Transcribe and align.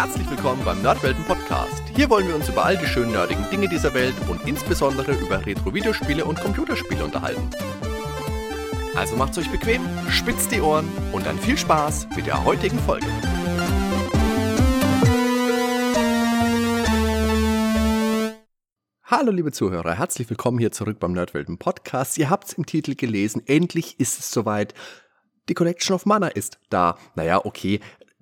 Herzlich 0.00 0.30
willkommen 0.30 0.64
beim 0.64 0.80
Nerdwelten 0.80 1.24
Podcast. 1.24 1.82
Hier 1.96 2.08
wollen 2.08 2.28
wir 2.28 2.36
uns 2.36 2.48
über 2.48 2.64
all 2.64 2.76
die 2.76 2.86
schönen 2.86 3.10
nerdigen 3.10 3.44
Dinge 3.50 3.68
dieser 3.68 3.92
Welt 3.94 4.14
und 4.28 4.46
insbesondere 4.46 5.10
über 5.10 5.44
Retro-Videospiele 5.44 6.24
und 6.24 6.40
Computerspiele 6.40 7.02
unterhalten. 7.02 7.50
Also 8.94 9.16
macht's 9.16 9.38
euch 9.38 9.50
bequem, 9.50 9.82
spitzt 10.08 10.52
die 10.52 10.60
Ohren 10.60 10.88
und 11.10 11.26
dann 11.26 11.36
viel 11.36 11.58
Spaß 11.58 12.06
mit 12.14 12.28
der 12.28 12.44
heutigen 12.44 12.78
Folge. 12.78 13.08
Hallo 19.02 19.32
liebe 19.32 19.50
Zuhörer, 19.50 19.94
herzlich 19.94 20.30
willkommen 20.30 20.60
hier 20.60 20.70
zurück 20.70 21.00
beim 21.00 21.12
Nerdwelten 21.12 21.58
Podcast. 21.58 22.18
Ihr 22.18 22.30
habt's 22.30 22.52
im 22.52 22.66
Titel 22.66 22.94
gelesen, 22.94 23.42
endlich 23.46 23.98
ist 23.98 24.20
es 24.20 24.30
soweit. 24.30 24.74
Die 25.48 25.54
Collection 25.54 25.94
of 25.94 26.04
Mana 26.04 26.28
ist 26.28 26.58
da. 26.68 26.98
Naja, 27.14 27.44
okay, 27.44 27.80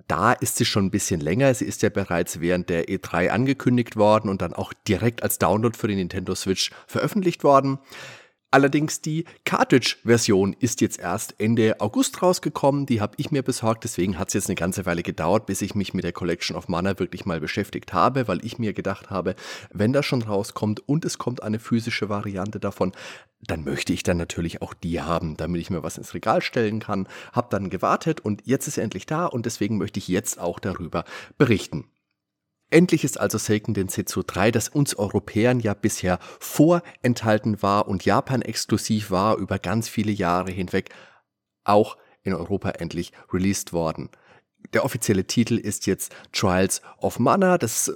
da 0.09 0.32
ist 0.32 0.56
sie 0.56 0.65
schon 0.65 0.87
ein 0.87 0.91
bisschen 0.91 1.20
länger. 1.20 1.52
Sie 1.55 1.65
ist 1.65 1.83
ja 1.83 1.88
bereits 1.88 2.41
während 2.41 2.69
der 2.69 2.88
E3 2.88 3.28
angekündigt 3.28 3.96
worden 3.96 4.29
und 4.29 4.42
dann 4.42 4.52
auch 4.52 4.73
direkt 4.87 5.23
als 5.23 5.38
Download 5.38 5.77
für 5.77 5.88
die 5.88 5.96
Nintendo 5.96 6.34
Switch 6.34 6.70
veröffentlicht 6.87 7.45
worden. 7.45 7.79
Allerdings 8.52 9.00
die 9.00 9.24
Cartridge-Version 9.45 10.54
ist 10.60 10.80
jetzt 10.80 11.00
erst 11.00 11.34
Ende 11.38 11.80
August 11.80 12.23
rausgekommen. 12.23 12.87
Die 12.87 13.00
habe 13.00 13.14
ich 13.16 13.32
mir 13.32 13.42
besorgt. 13.42 13.84
Deswegen 13.84 14.18
hat 14.18 14.28
es 14.28 14.34
jetzt 14.34 14.48
eine 14.48 14.54
ganze 14.54 14.87
Weile 14.87 15.02
gedauert, 15.02 15.46
bis 15.46 15.62
ich 15.62 15.74
mich 15.74 15.95
mit 15.95 16.04
der 16.04 16.12
Collection 16.12 16.56
of 16.56 16.68
Mana 16.68 16.98
wirklich 16.98 17.27
mal 17.27 17.40
beschäftigt 17.40 17.92
habe, 17.92 18.28
weil 18.28 18.45
ich 18.45 18.59
mir 18.59 18.73
gedacht 18.73 19.10
habe, 19.10 19.34
wenn 19.73 19.92
das 19.92 20.06
schon 20.06 20.23
rauskommt 20.23 20.88
und 20.88 21.04
es 21.04 21.18
kommt 21.18 21.42
eine 21.42 21.59
physische 21.59 22.09
Variante 22.09 22.60
davon, 22.60 22.92
dann 23.42 23.64
möchte 23.64 23.92
ich 23.92 24.04
dann 24.04 24.16
natürlich 24.16 24.62
auch 24.62 24.74
die 24.74 25.01
haben, 25.01 25.37
damit 25.37 25.60
ich 25.60 25.70
mir 25.70 25.82
was 25.82 25.98
ins 25.98 26.15
Regal 26.15 26.40
stellen 26.40 26.78
kann. 26.78 27.09
Hab 27.32 27.51
dann 27.51 27.68
gewartet 27.68 28.20
und 28.20 28.42
jetzt 28.46 28.68
ist 28.68 28.78
er 28.78 28.84
endlich 28.84 29.06
da 29.06 29.26
und 29.26 29.45
deswegen 29.45 29.76
möchte 29.76 29.98
ich 29.98 30.09
jetzt 30.09 30.38
auch 30.38 30.60
darüber 30.60 31.04
berichten. 31.37 31.84
Endlich 32.68 33.04
ist 33.04 33.20
also 33.20 33.38
Seiken 33.38 33.74
Densetsu 33.74 34.22
3, 34.26 34.50
das 34.50 34.68
uns 34.68 34.96
Europäern 34.96 35.60
ja 35.60 35.72
bisher 35.72 36.18
vorenthalten 36.40 37.62
war 37.62 37.86
und 37.86 38.04
Japan 38.04 38.42
exklusiv 38.42 39.10
war 39.12 39.36
über 39.36 39.60
ganz 39.60 39.88
viele 39.88 40.10
Jahre 40.10 40.50
hinweg, 40.50 40.90
auch 41.62 41.96
in 42.24 42.34
Europa 42.34 42.70
endlich 42.70 43.12
released 43.32 43.72
worden. 43.72 44.10
Der 44.72 44.84
offizielle 44.84 45.24
Titel 45.24 45.59
ist 45.59 45.87
jetzt 45.87 46.12
Trials 46.32 46.82
of 46.98 47.20
Mana. 47.20 47.56
Das 47.56 47.92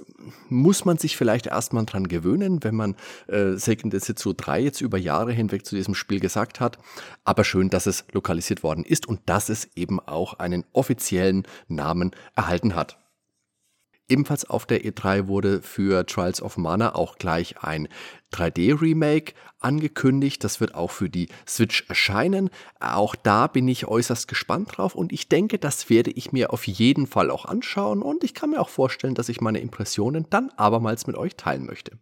muss 0.47 0.85
man 0.85 0.97
sich 0.97 1.17
vielleicht 1.17 1.47
erstmal 1.47 1.85
dran 1.85 2.07
gewöhnen, 2.07 2.63
wenn 2.63 2.75
man 2.75 2.95
äh, 3.27 3.57
Seiken 3.57 3.89
Densetsu 3.89 4.31
3 4.31 4.61
jetzt 4.61 4.79
über 4.79 4.97
Jahre 4.97 5.33
hinweg 5.33 5.65
zu 5.65 5.75
diesem 5.75 5.95
Spiel 5.95 6.21
gesagt 6.21 6.61
hat. 6.61 6.77
Aber 7.25 7.43
schön, 7.43 7.69
dass 7.69 7.87
es 7.87 8.05
lokalisiert 8.13 8.63
worden 8.63 8.85
ist 8.85 9.05
und 9.05 9.19
dass 9.25 9.49
es 9.49 9.67
eben 9.75 9.99
auch 9.99 10.35
einen 10.35 10.63
offiziellen 10.71 11.45
Namen 11.67 12.11
erhalten 12.35 12.73
hat. 12.73 13.00
Ebenfalls 14.11 14.43
auf 14.49 14.65
der 14.65 14.83
E3 14.83 15.29
wurde 15.29 15.61
für 15.61 16.05
Trials 16.05 16.41
of 16.41 16.57
Mana 16.57 16.95
auch 16.95 17.17
gleich 17.17 17.63
ein 17.63 17.87
3D-Remake 18.33 19.33
angekündigt. 19.61 20.43
Das 20.43 20.59
wird 20.59 20.75
auch 20.75 20.91
für 20.91 21.09
die 21.09 21.29
Switch 21.47 21.85
erscheinen. 21.87 22.49
Auch 22.81 23.15
da 23.15 23.47
bin 23.47 23.69
ich 23.69 23.87
äußerst 23.87 24.27
gespannt 24.27 24.75
drauf 24.75 24.95
und 24.95 25.13
ich 25.13 25.29
denke, 25.29 25.59
das 25.59 25.89
werde 25.89 26.11
ich 26.11 26.33
mir 26.33 26.51
auf 26.51 26.67
jeden 26.67 27.07
Fall 27.07 27.31
auch 27.31 27.45
anschauen 27.45 28.01
und 28.01 28.25
ich 28.25 28.33
kann 28.33 28.49
mir 28.49 28.59
auch 28.59 28.67
vorstellen, 28.67 29.15
dass 29.15 29.29
ich 29.29 29.39
meine 29.39 29.61
Impressionen 29.61 30.25
dann 30.29 30.49
abermals 30.57 31.07
mit 31.07 31.15
euch 31.15 31.37
teilen 31.37 31.65
möchte. 31.65 31.97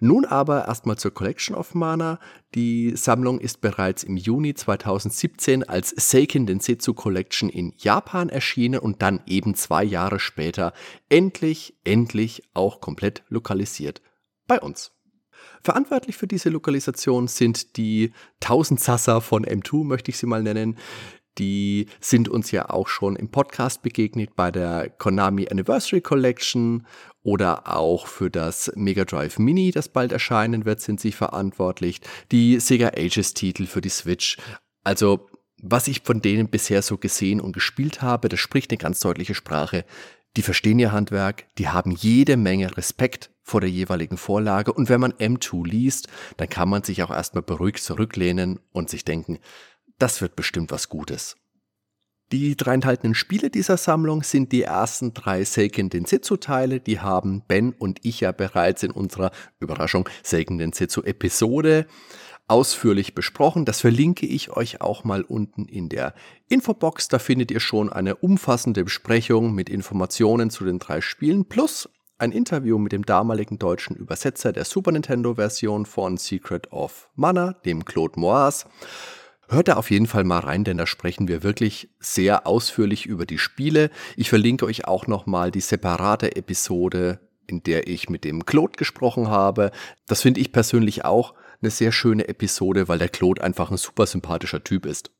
Nun 0.00 0.24
aber 0.24 0.66
erstmal 0.66 0.96
zur 0.96 1.12
Collection 1.12 1.54
of 1.54 1.74
Mana. 1.74 2.18
Die 2.54 2.96
Sammlung 2.96 3.38
ist 3.38 3.60
bereits 3.60 4.02
im 4.02 4.16
Juni 4.16 4.54
2017 4.54 5.62
als 5.68 5.90
Seiken 5.90 6.46
Densetsu 6.46 6.94
Collection 6.94 7.50
in 7.50 7.74
Japan 7.76 8.30
erschienen 8.30 8.80
und 8.80 9.02
dann 9.02 9.20
eben 9.26 9.54
zwei 9.54 9.84
Jahre 9.84 10.18
später 10.18 10.72
endlich, 11.10 11.74
endlich 11.84 12.42
auch 12.54 12.80
komplett 12.80 13.22
lokalisiert 13.28 14.00
bei 14.46 14.58
uns. 14.58 14.92
Verantwortlich 15.62 16.16
für 16.16 16.26
diese 16.26 16.48
Lokalisation 16.48 17.28
sind 17.28 17.76
die 17.76 18.12
1000 18.42 18.80
Sasa 18.80 19.20
von 19.20 19.44
M2, 19.44 19.84
möchte 19.84 20.10
ich 20.10 20.16
sie 20.16 20.26
mal 20.26 20.42
nennen, 20.42 20.78
die 21.38 21.86
sind 22.00 22.28
uns 22.28 22.50
ja 22.50 22.70
auch 22.70 22.88
schon 22.88 23.16
im 23.16 23.30
Podcast 23.30 23.82
begegnet 23.82 24.34
bei 24.36 24.50
der 24.50 24.90
Konami 24.90 25.48
Anniversary 25.48 26.00
Collection 26.00 26.86
oder 27.22 27.74
auch 27.74 28.06
für 28.06 28.30
das 28.30 28.72
Mega 28.74 29.04
Drive 29.04 29.38
Mini, 29.38 29.70
das 29.70 29.88
bald 29.88 30.12
erscheinen 30.12 30.64
wird, 30.64 30.80
sind 30.80 31.00
sie 31.00 31.12
verantwortlich. 31.12 32.00
Die 32.32 32.58
Sega 32.60 32.88
Ages 32.96 33.34
Titel 33.34 33.66
für 33.66 33.80
die 33.80 33.90
Switch. 33.90 34.38
Also, 34.84 35.28
was 35.62 35.88
ich 35.88 36.02
von 36.02 36.22
denen 36.22 36.48
bisher 36.48 36.80
so 36.80 36.96
gesehen 36.96 37.40
und 37.40 37.52
gespielt 37.52 38.00
habe, 38.00 38.28
das 38.28 38.40
spricht 38.40 38.70
eine 38.70 38.78
ganz 38.78 39.00
deutliche 39.00 39.34
Sprache. 39.34 39.84
Die 40.36 40.42
verstehen 40.42 40.78
ihr 40.78 40.92
Handwerk, 40.92 41.46
die 41.58 41.68
haben 41.68 41.90
jede 41.90 42.36
Menge 42.36 42.76
Respekt 42.76 43.30
vor 43.42 43.60
der 43.60 43.68
jeweiligen 43.68 44.16
Vorlage 44.16 44.72
und 44.72 44.88
wenn 44.88 45.00
man 45.00 45.12
M2 45.12 45.66
liest, 45.66 46.08
dann 46.36 46.48
kann 46.48 46.68
man 46.68 46.84
sich 46.84 47.02
auch 47.02 47.10
erstmal 47.10 47.42
beruhigt 47.42 47.82
zurücklehnen 47.82 48.60
und 48.72 48.88
sich 48.88 49.04
denken, 49.04 49.38
das 49.98 50.22
wird 50.22 50.36
bestimmt 50.36 50.70
was 50.70 50.88
Gutes. 50.88 51.36
Die 52.32 52.56
drei 52.56 52.74
enthaltenen 52.74 53.16
Spiele 53.16 53.50
dieser 53.50 53.76
Sammlung 53.76 54.22
sind 54.22 54.52
die 54.52 54.62
ersten 54.62 55.14
drei 55.14 55.42
Seiken 55.42 55.90
Densetsu-Teile. 55.90 56.78
Die 56.78 57.00
haben 57.00 57.42
Ben 57.48 57.72
und 57.72 57.98
ich 58.02 58.20
ja 58.20 58.30
bereits 58.30 58.84
in 58.84 58.92
unserer 58.92 59.32
Überraschung 59.58 60.08
Seiken 60.22 60.58
Densetsu-Episode 60.58 61.86
ausführlich 62.46 63.16
besprochen. 63.16 63.64
Das 63.64 63.80
verlinke 63.80 64.26
ich 64.26 64.50
euch 64.50 64.80
auch 64.80 65.02
mal 65.02 65.22
unten 65.22 65.66
in 65.66 65.88
der 65.88 66.14
Infobox. 66.48 67.08
Da 67.08 67.18
findet 67.18 67.50
ihr 67.50 67.60
schon 67.60 67.92
eine 67.92 68.14
umfassende 68.14 68.84
Besprechung 68.84 69.52
mit 69.52 69.68
Informationen 69.68 70.50
zu 70.50 70.64
den 70.64 70.78
drei 70.78 71.00
Spielen 71.00 71.46
plus 71.46 71.88
ein 72.18 72.30
Interview 72.30 72.78
mit 72.78 72.92
dem 72.92 73.04
damaligen 73.04 73.58
deutschen 73.58 73.96
Übersetzer 73.96 74.52
der 74.52 74.64
Super 74.64 74.92
Nintendo-Version 74.92 75.84
von 75.84 76.16
Secret 76.16 76.70
of 76.70 77.08
Mana, 77.16 77.54
dem 77.64 77.84
Claude 77.84 78.20
Moas. 78.20 78.66
Hört 79.52 79.66
da 79.66 79.74
auf 79.74 79.90
jeden 79.90 80.06
Fall 80.06 80.22
mal 80.22 80.38
rein, 80.38 80.62
denn 80.62 80.78
da 80.78 80.86
sprechen 80.86 81.26
wir 81.26 81.42
wirklich 81.42 81.90
sehr 81.98 82.46
ausführlich 82.46 83.06
über 83.06 83.26
die 83.26 83.36
Spiele. 83.36 83.90
Ich 84.14 84.28
verlinke 84.28 84.64
euch 84.64 84.86
auch 84.86 85.08
nochmal 85.08 85.50
die 85.50 85.60
separate 85.60 86.36
Episode, 86.36 87.18
in 87.48 87.60
der 87.64 87.88
ich 87.88 88.08
mit 88.08 88.22
dem 88.22 88.46
Claude 88.46 88.78
gesprochen 88.78 89.26
habe. 89.26 89.72
Das 90.06 90.22
finde 90.22 90.40
ich 90.40 90.52
persönlich 90.52 91.04
auch 91.04 91.34
eine 91.60 91.70
sehr 91.72 91.90
schöne 91.90 92.28
Episode, 92.28 92.86
weil 92.86 92.98
der 92.98 93.08
Claude 93.08 93.42
einfach 93.42 93.72
ein 93.72 93.76
super 93.76 94.06
sympathischer 94.06 94.62
Typ 94.62 94.86
ist. 94.86 95.10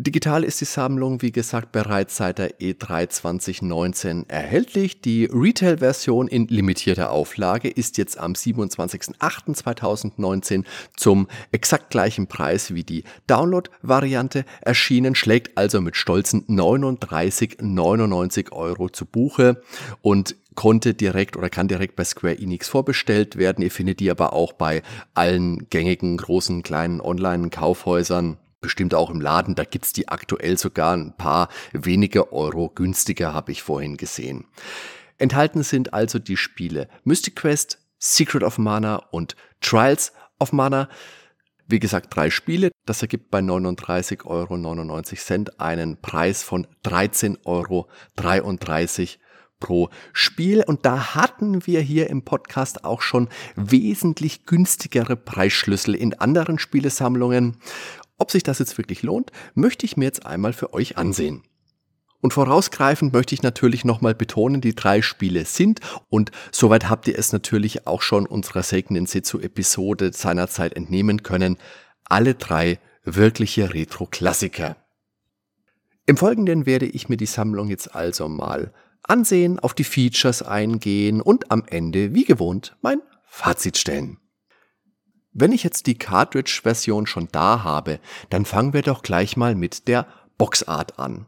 Digital 0.00 0.44
ist 0.44 0.60
die 0.60 0.64
Sammlung, 0.64 1.22
wie 1.22 1.32
gesagt, 1.32 1.72
bereits 1.72 2.18
seit 2.18 2.38
der 2.38 2.60
E3 2.60 3.08
2019 3.08 4.28
erhältlich. 4.28 5.00
Die 5.00 5.24
Retail-Version 5.24 6.28
in 6.28 6.46
limitierter 6.46 7.10
Auflage 7.10 7.68
ist 7.68 7.98
jetzt 7.98 8.16
am 8.16 8.34
27.08.2019 8.34 10.62
zum 10.96 11.26
exakt 11.50 11.90
gleichen 11.90 12.28
Preis 12.28 12.74
wie 12.74 12.84
die 12.84 13.02
Download-Variante 13.26 14.44
erschienen, 14.60 15.16
schlägt 15.16 15.58
also 15.58 15.80
mit 15.80 15.96
stolzen 15.96 16.46
39,99 16.46 18.52
Euro 18.52 18.90
zu 18.90 19.04
Buche 19.04 19.64
und 20.00 20.36
konnte 20.54 20.94
direkt 20.94 21.36
oder 21.36 21.50
kann 21.50 21.66
direkt 21.66 21.96
bei 21.96 22.04
Square 22.04 22.38
Enix 22.38 22.68
vorbestellt 22.68 23.34
werden. 23.34 23.64
Ihr 23.64 23.72
findet 23.72 23.98
die 23.98 24.12
aber 24.12 24.32
auch 24.32 24.52
bei 24.52 24.84
allen 25.14 25.68
gängigen 25.70 26.18
großen 26.18 26.62
kleinen 26.62 27.00
Online-Kaufhäusern 27.00 28.36
bestimmt 28.60 28.94
auch 28.94 29.10
im 29.10 29.20
Laden, 29.20 29.54
da 29.54 29.64
gibt's 29.64 29.92
die 29.92 30.08
aktuell 30.08 30.58
sogar 30.58 30.96
ein 30.96 31.16
paar 31.16 31.48
wenige 31.72 32.32
Euro 32.32 32.68
günstiger, 32.68 33.32
habe 33.32 33.52
ich 33.52 33.62
vorhin 33.62 33.96
gesehen. 33.96 34.46
Enthalten 35.18 35.62
sind 35.62 35.94
also 35.94 36.18
die 36.18 36.36
Spiele 36.36 36.88
Mystic 37.04 37.36
Quest, 37.36 37.78
Secret 37.98 38.42
of 38.42 38.58
Mana 38.58 38.96
und 39.10 39.36
Trials 39.60 40.12
of 40.38 40.52
Mana. 40.52 40.88
Wie 41.66 41.80
gesagt, 41.80 42.14
drei 42.14 42.30
Spiele. 42.30 42.70
Das 42.86 43.02
ergibt 43.02 43.30
bei 43.30 43.40
39,99 43.40 44.24
Euro 44.24 44.54
einen 45.58 46.00
Preis 46.00 46.42
von 46.42 46.66
13,33 46.84 47.38
Euro 47.44 47.88
pro 49.60 49.90
Spiel. 50.12 50.62
Und 50.66 50.86
da 50.86 51.14
hatten 51.14 51.66
wir 51.66 51.80
hier 51.80 52.08
im 52.08 52.22
Podcast 52.22 52.84
auch 52.84 53.02
schon 53.02 53.28
wesentlich 53.56 54.46
günstigere 54.46 55.16
Preisschlüssel 55.16 55.94
in 55.94 56.14
anderen 56.14 56.58
Spielesammlungen. 56.58 57.58
Ob 58.18 58.30
sich 58.30 58.42
das 58.42 58.58
jetzt 58.58 58.76
wirklich 58.76 59.02
lohnt, 59.02 59.30
möchte 59.54 59.86
ich 59.86 59.96
mir 59.96 60.04
jetzt 60.04 60.26
einmal 60.26 60.52
für 60.52 60.74
euch 60.74 60.98
ansehen. 60.98 61.42
Und 62.20 62.32
vorausgreifend 62.32 63.12
möchte 63.12 63.34
ich 63.34 63.44
natürlich 63.44 63.84
nochmal 63.84 64.14
betonen, 64.14 64.60
die 64.60 64.74
drei 64.74 65.02
Spiele 65.02 65.44
sind 65.44 65.80
und 66.08 66.32
soweit 66.50 66.90
habt 66.90 67.06
ihr 67.06 67.16
es 67.16 67.32
natürlich 67.32 67.86
auch 67.86 68.02
schon 68.02 68.26
unserer 68.26 68.64
Seiken 68.64 69.06
Setsu 69.06 69.38
Episode 69.38 70.12
seinerzeit 70.12 70.74
entnehmen 70.74 71.22
können, 71.22 71.58
alle 72.04 72.34
drei 72.34 72.80
wirkliche 73.04 73.72
Retro-Klassiker. 73.72 74.76
Im 76.06 76.16
Folgenden 76.16 76.66
werde 76.66 76.86
ich 76.86 77.08
mir 77.08 77.16
die 77.16 77.26
Sammlung 77.26 77.68
jetzt 77.68 77.94
also 77.94 78.28
mal 78.28 78.72
ansehen, 79.02 79.60
auf 79.60 79.74
die 79.74 79.84
Features 79.84 80.42
eingehen 80.42 81.20
und 81.20 81.52
am 81.52 81.64
Ende, 81.66 82.14
wie 82.14 82.24
gewohnt, 82.24 82.76
mein 82.82 83.00
Fazit 83.26 83.78
stellen. 83.78 84.18
Wenn 85.40 85.52
ich 85.52 85.62
jetzt 85.62 85.86
die 85.86 85.96
Cartridge-Version 85.96 87.06
schon 87.06 87.28
da 87.30 87.62
habe, 87.62 88.00
dann 88.28 88.44
fangen 88.44 88.72
wir 88.72 88.82
doch 88.82 89.02
gleich 89.02 89.36
mal 89.36 89.54
mit 89.54 89.86
der 89.86 90.08
Boxart 90.36 90.98
an. 90.98 91.26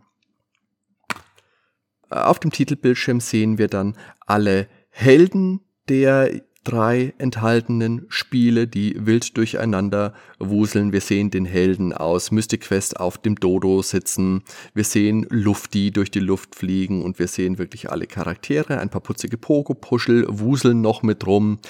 Auf 2.09 2.41
dem 2.41 2.51
Titelbildschirm 2.51 3.21
sehen 3.21 3.57
wir 3.57 3.69
dann 3.69 3.97
alle 4.27 4.67
Helden 4.89 5.61
der 5.89 6.43
drei 6.65 7.15
enthaltenen 7.19 8.07
Spiele, 8.09 8.67
die 8.67 8.97
wild 8.99 9.37
durcheinander 9.37 10.13
wuseln. 10.41 10.93
Wir 10.93 11.01
sehen 11.01 11.31
den 11.31 11.45
Helden 11.45 11.93
aus 11.93 12.33
Mystic 12.33 12.63
Quest 12.63 12.99
auf 12.99 13.17
dem 13.17 13.37
Dodo 13.37 13.81
sitzen. 13.81 14.43
Wir 14.75 14.85
sehen 14.85 15.25
Lufti 15.31 15.93
durch 15.93 16.11
die 16.11 16.19
Luft 16.19 16.57
fliegen 16.57 17.05
und 17.05 17.21
wir 17.21 17.29
sehen 17.29 17.59
wirklich 17.59 17.91
alle 17.91 18.09
Charaktere. 18.09 18.81
Ein 18.81 18.91
paar 18.91 19.03
putzige 19.03 19.37
Pogo-Puschel 19.39 20.27
wuseln 20.29 20.81
noch 20.81 21.05
mit 21.05 21.29
rum. 21.29 21.61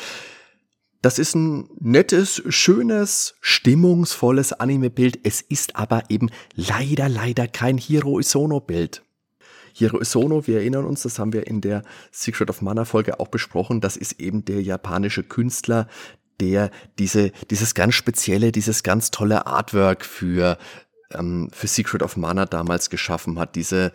Das 1.03 1.19
ist 1.19 1.35
ein 1.35 1.69
nettes, 1.81 2.43
schönes, 2.49 3.35
stimmungsvolles 3.41 4.53
Anime-Bild. 4.53 5.21
Es 5.23 5.41
ist 5.41 5.77
aber 5.77 6.03
eben 6.11 6.31
leider, 6.55 7.09
leider 7.09 7.49
kein 7.49 7.79
Hiro 7.79 8.19
Isono-Bild. 8.19 9.03
Hiro 9.73 9.99
Isono, 10.01 10.47
wir 10.47 10.59
erinnern 10.59 10.85
uns, 10.85 11.03
das 11.03 11.19
haben 11.19 11.33
wir 11.33 11.47
in 11.47 11.61
der 11.63 11.85
Secret 12.11 12.51
of 12.51 12.61
Mana 12.61 12.85
Folge 12.85 13.19
auch 13.19 13.29
besprochen, 13.29 13.81
das 13.81 13.97
ist 13.97 14.21
eben 14.21 14.45
der 14.45 14.63
japanische 14.63 15.23
Künstler, 15.23 15.87
der 16.41 16.71
diese, 16.99 17.31
dieses 17.51 17.75
ganz 17.75 17.95
spezielle, 17.95 18.53
dieses 18.53 18.83
ganz 18.83 19.11
tolle 19.11 19.47
Artwork 19.47 20.05
für 20.05 20.59
ähm, 21.15 21.49
für 21.53 21.67
Secret 21.67 22.03
of 22.03 22.17
Mana 22.17 22.47
damals 22.47 22.91
geschaffen 22.91 23.39
hat. 23.39 23.57
Diese, 23.57 23.93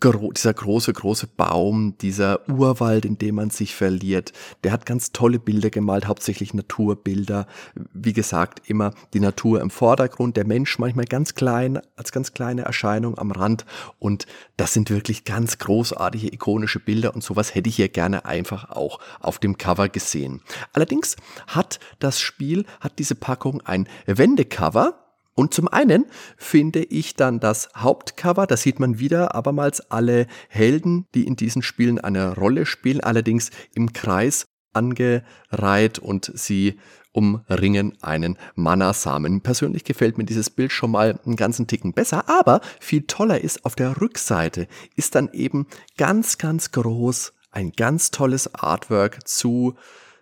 gro 0.00 0.32
dieser 0.32 0.54
große, 0.54 0.92
große 0.92 1.26
Baum, 1.26 1.96
dieser 1.98 2.48
Urwald, 2.48 3.04
in 3.04 3.18
dem 3.18 3.36
man 3.36 3.50
sich 3.50 3.74
verliert. 3.74 4.32
Der 4.64 4.72
hat 4.72 4.86
ganz 4.86 5.12
tolle 5.12 5.38
Bilder 5.38 5.70
gemalt, 5.70 6.06
hauptsächlich 6.06 6.54
Naturbilder. 6.54 7.46
Wie 7.92 8.12
gesagt, 8.12 8.68
immer 8.68 8.92
die 9.12 9.20
Natur 9.20 9.60
im 9.60 9.70
Vordergrund, 9.70 10.36
der 10.36 10.46
Mensch 10.46 10.78
manchmal 10.78 11.06
ganz 11.06 11.34
klein, 11.34 11.80
als 11.96 12.12
ganz 12.12 12.32
kleine 12.32 12.62
Erscheinung 12.62 13.18
am 13.18 13.30
Rand. 13.30 13.64
Und 13.98 14.26
das 14.56 14.72
sind 14.72 14.90
wirklich 14.90 15.24
ganz 15.24 15.58
großartige, 15.58 16.32
ikonische 16.32 16.80
Bilder 16.80 17.14
und 17.14 17.22
sowas 17.22 17.54
hätte 17.54 17.68
ich 17.68 17.76
hier 17.76 17.88
gerne 17.88 18.24
einfach 18.24 18.70
auch 18.70 18.98
auf 19.20 19.38
dem 19.38 19.58
Cover 19.58 19.88
gesehen. 19.88 20.42
Allerdings 20.72 21.16
hat 21.46 21.78
das 21.98 22.20
Spiel, 22.20 22.64
hat 22.80 22.98
diese 22.98 23.14
Packung 23.14 23.60
ein 23.62 23.88
Wendecover 24.06 25.05
und 25.36 25.52
zum 25.52 25.68
einen 25.68 26.06
finde 26.38 26.82
ich 26.82 27.14
dann 27.14 27.40
das 27.40 27.68
Hauptcover, 27.76 28.46
da 28.46 28.56
sieht 28.56 28.80
man 28.80 28.98
wieder 28.98 29.34
abermals 29.34 29.90
alle 29.90 30.26
Helden, 30.48 31.06
die 31.14 31.26
in 31.26 31.36
diesen 31.36 31.60
Spielen 31.60 32.00
eine 32.00 32.34
Rolle 32.36 32.64
spielen, 32.64 33.02
allerdings 33.02 33.50
im 33.74 33.92
Kreis 33.92 34.46
angereiht 34.72 35.98
und 35.98 36.32
sie 36.34 36.80
umringen 37.12 37.98
einen 38.00 38.38
Mana-Samen. 38.54 39.42
Persönlich 39.42 39.84
gefällt 39.84 40.16
mir 40.16 40.24
dieses 40.24 40.48
Bild 40.48 40.72
schon 40.72 40.90
mal 40.90 41.20
einen 41.26 41.36
ganzen 41.36 41.66
Ticken 41.66 41.92
besser, 41.92 42.28
aber 42.30 42.62
viel 42.80 43.02
toller 43.02 43.40
ist, 43.42 43.66
auf 43.66 43.74
der 43.74 44.00
Rückseite 44.00 44.66
ist 44.96 45.14
dann 45.14 45.30
eben 45.34 45.66
ganz, 45.98 46.38
ganz 46.38 46.72
groß 46.72 47.34
ein 47.50 47.72
ganz 47.72 48.10
tolles 48.10 48.54
Artwork 48.54 49.28
zu 49.28 49.76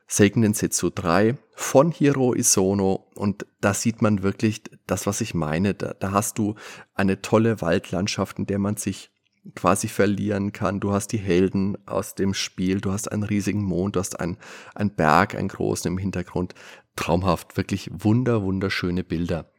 Seiken 0.08 0.54
Setsu 0.54 0.90
3 0.90 1.36
von 1.54 1.92
Hiro 1.92 2.34
Isono 2.34 3.06
und 3.14 3.46
da 3.60 3.74
sieht 3.74 4.02
man 4.02 4.22
wirklich 4.22 4.62
das, 4.86 5.06
was 5.06 5.20
ich 5.20 5.34
meine. 5.34 5.74
Da, 5.74 5.94
da 5.94 6.10
hast 6.10 6.38
du 6.38 6.56
eine 6.94 7.22
tolle 7.22 7.60
Waldlandschaft, 7.60 8.38
in 8.38 8.46
der 8.46 8.58
man 8.58 8.76
sich 8.76 9.10
quasi 9.54 9.88
verlieren 9.88 10.52
kann. 10.52 10.80
Du 10.80 10.92
hast 10.92 11.08
die 11.08 11.18
Helden 11.18 11.76
aus 11.86 12.14
dem 12.14 12.34
Spiel, 12.34 12.80
du 12.80 12.92
hast 12.92 13.10
einen 13.12 13.22
riesigen 13.22 13.62
Mond, 13.62 13.96
du 13.96 14.00
hast 14.00 14.18
einen, 14.18 14.38
einen 14.74 14.94
Berg, 14.94 15.34
einen 15.34 15.48
großen 15.48 15.90
im 15.90 15.98
Hintergrund. 15.98 16.54
Traumhaft, 16.96 17.56
wirklich 17.56 17.90
wunder, 17.92 18.42
wunderschöne 18.42 19.04
Bilder. 19.04 19.50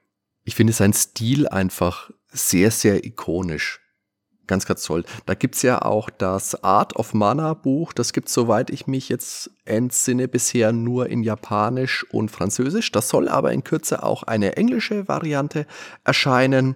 Ich 0.44 0.56
finde 0.56 0.74
sein 0.74 0.94
Stil 0.94 1.48
einfach 1.48 2.12
sehr, 2.28 2.72
sehr 2.72 3.06
ikonisch. 3.06 3.82
Ganz, 4.48 4.66
ganz 4.66 4.84
toll. 4.84 5.04
Da 5.26 5.34
gibt's 5.34 5.64
ja 5.64 5.82
auch 5.82 6.10
das 6.10 6.64
Art 6.64 6.96
of 6.96 7.14
Mana 7.14 7.54
Buch. 7.56 7.94
Das 7.94 8.14
gibt's, 8.14 8.34
soweit 8.34 8.70
ich 8.70 8.86
mich 8.86 9.10
jetzt 9.10 9.50
entsinne, 9.66 10.28
bisher 10.28 10.72
nur 10.72 11.10
in 11.10 11.24
Japanisch 11.24 12.06
und 12.12 12.30
Französisch. 12.30 12.92
Das 12.92 13.10
soll 13.10 13.28
aber 13.28 13.54
in 13.54 13.64
Kürze 13.64 14.04
auch 14.04 14.24
eine 14.24 14.56
englische 14.56 15.08
Variante 15.08 15.66
erscheinen. 16.04 16.76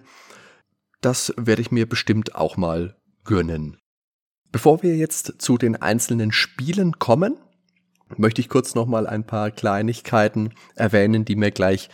Das 1.00 1.32
werde 1.36 1.62
ich 1.62 1.70
mir 1.70 1.88
bestimmt 1.88 2.34
auch 2.34 2.56
mal 2.56 2.96
gönnen. 3.24 3.76
Bevor 4.50 4.82
wir 4.82 4.96
jetzt 4.96 5.34
zu 5.38 5.56
den 5.56 5.76
einzelnen 5.76 6.32
Spielen 6.32 6.98
kommen, 6.98 7.36
möchte 8.16 8.40
ich 8.40 8.48
kurz 8.48 8.74
noch 8.74 8.86
mal 8.86 9.06
ein 9.06 9.24
paar 9.24 9.52
Kleinigkeiten 9.52 10.54
erwähnen, 10.74 11.24
die 11.24 11.36
mir 11.36 11.52
gleich 11.52 11.88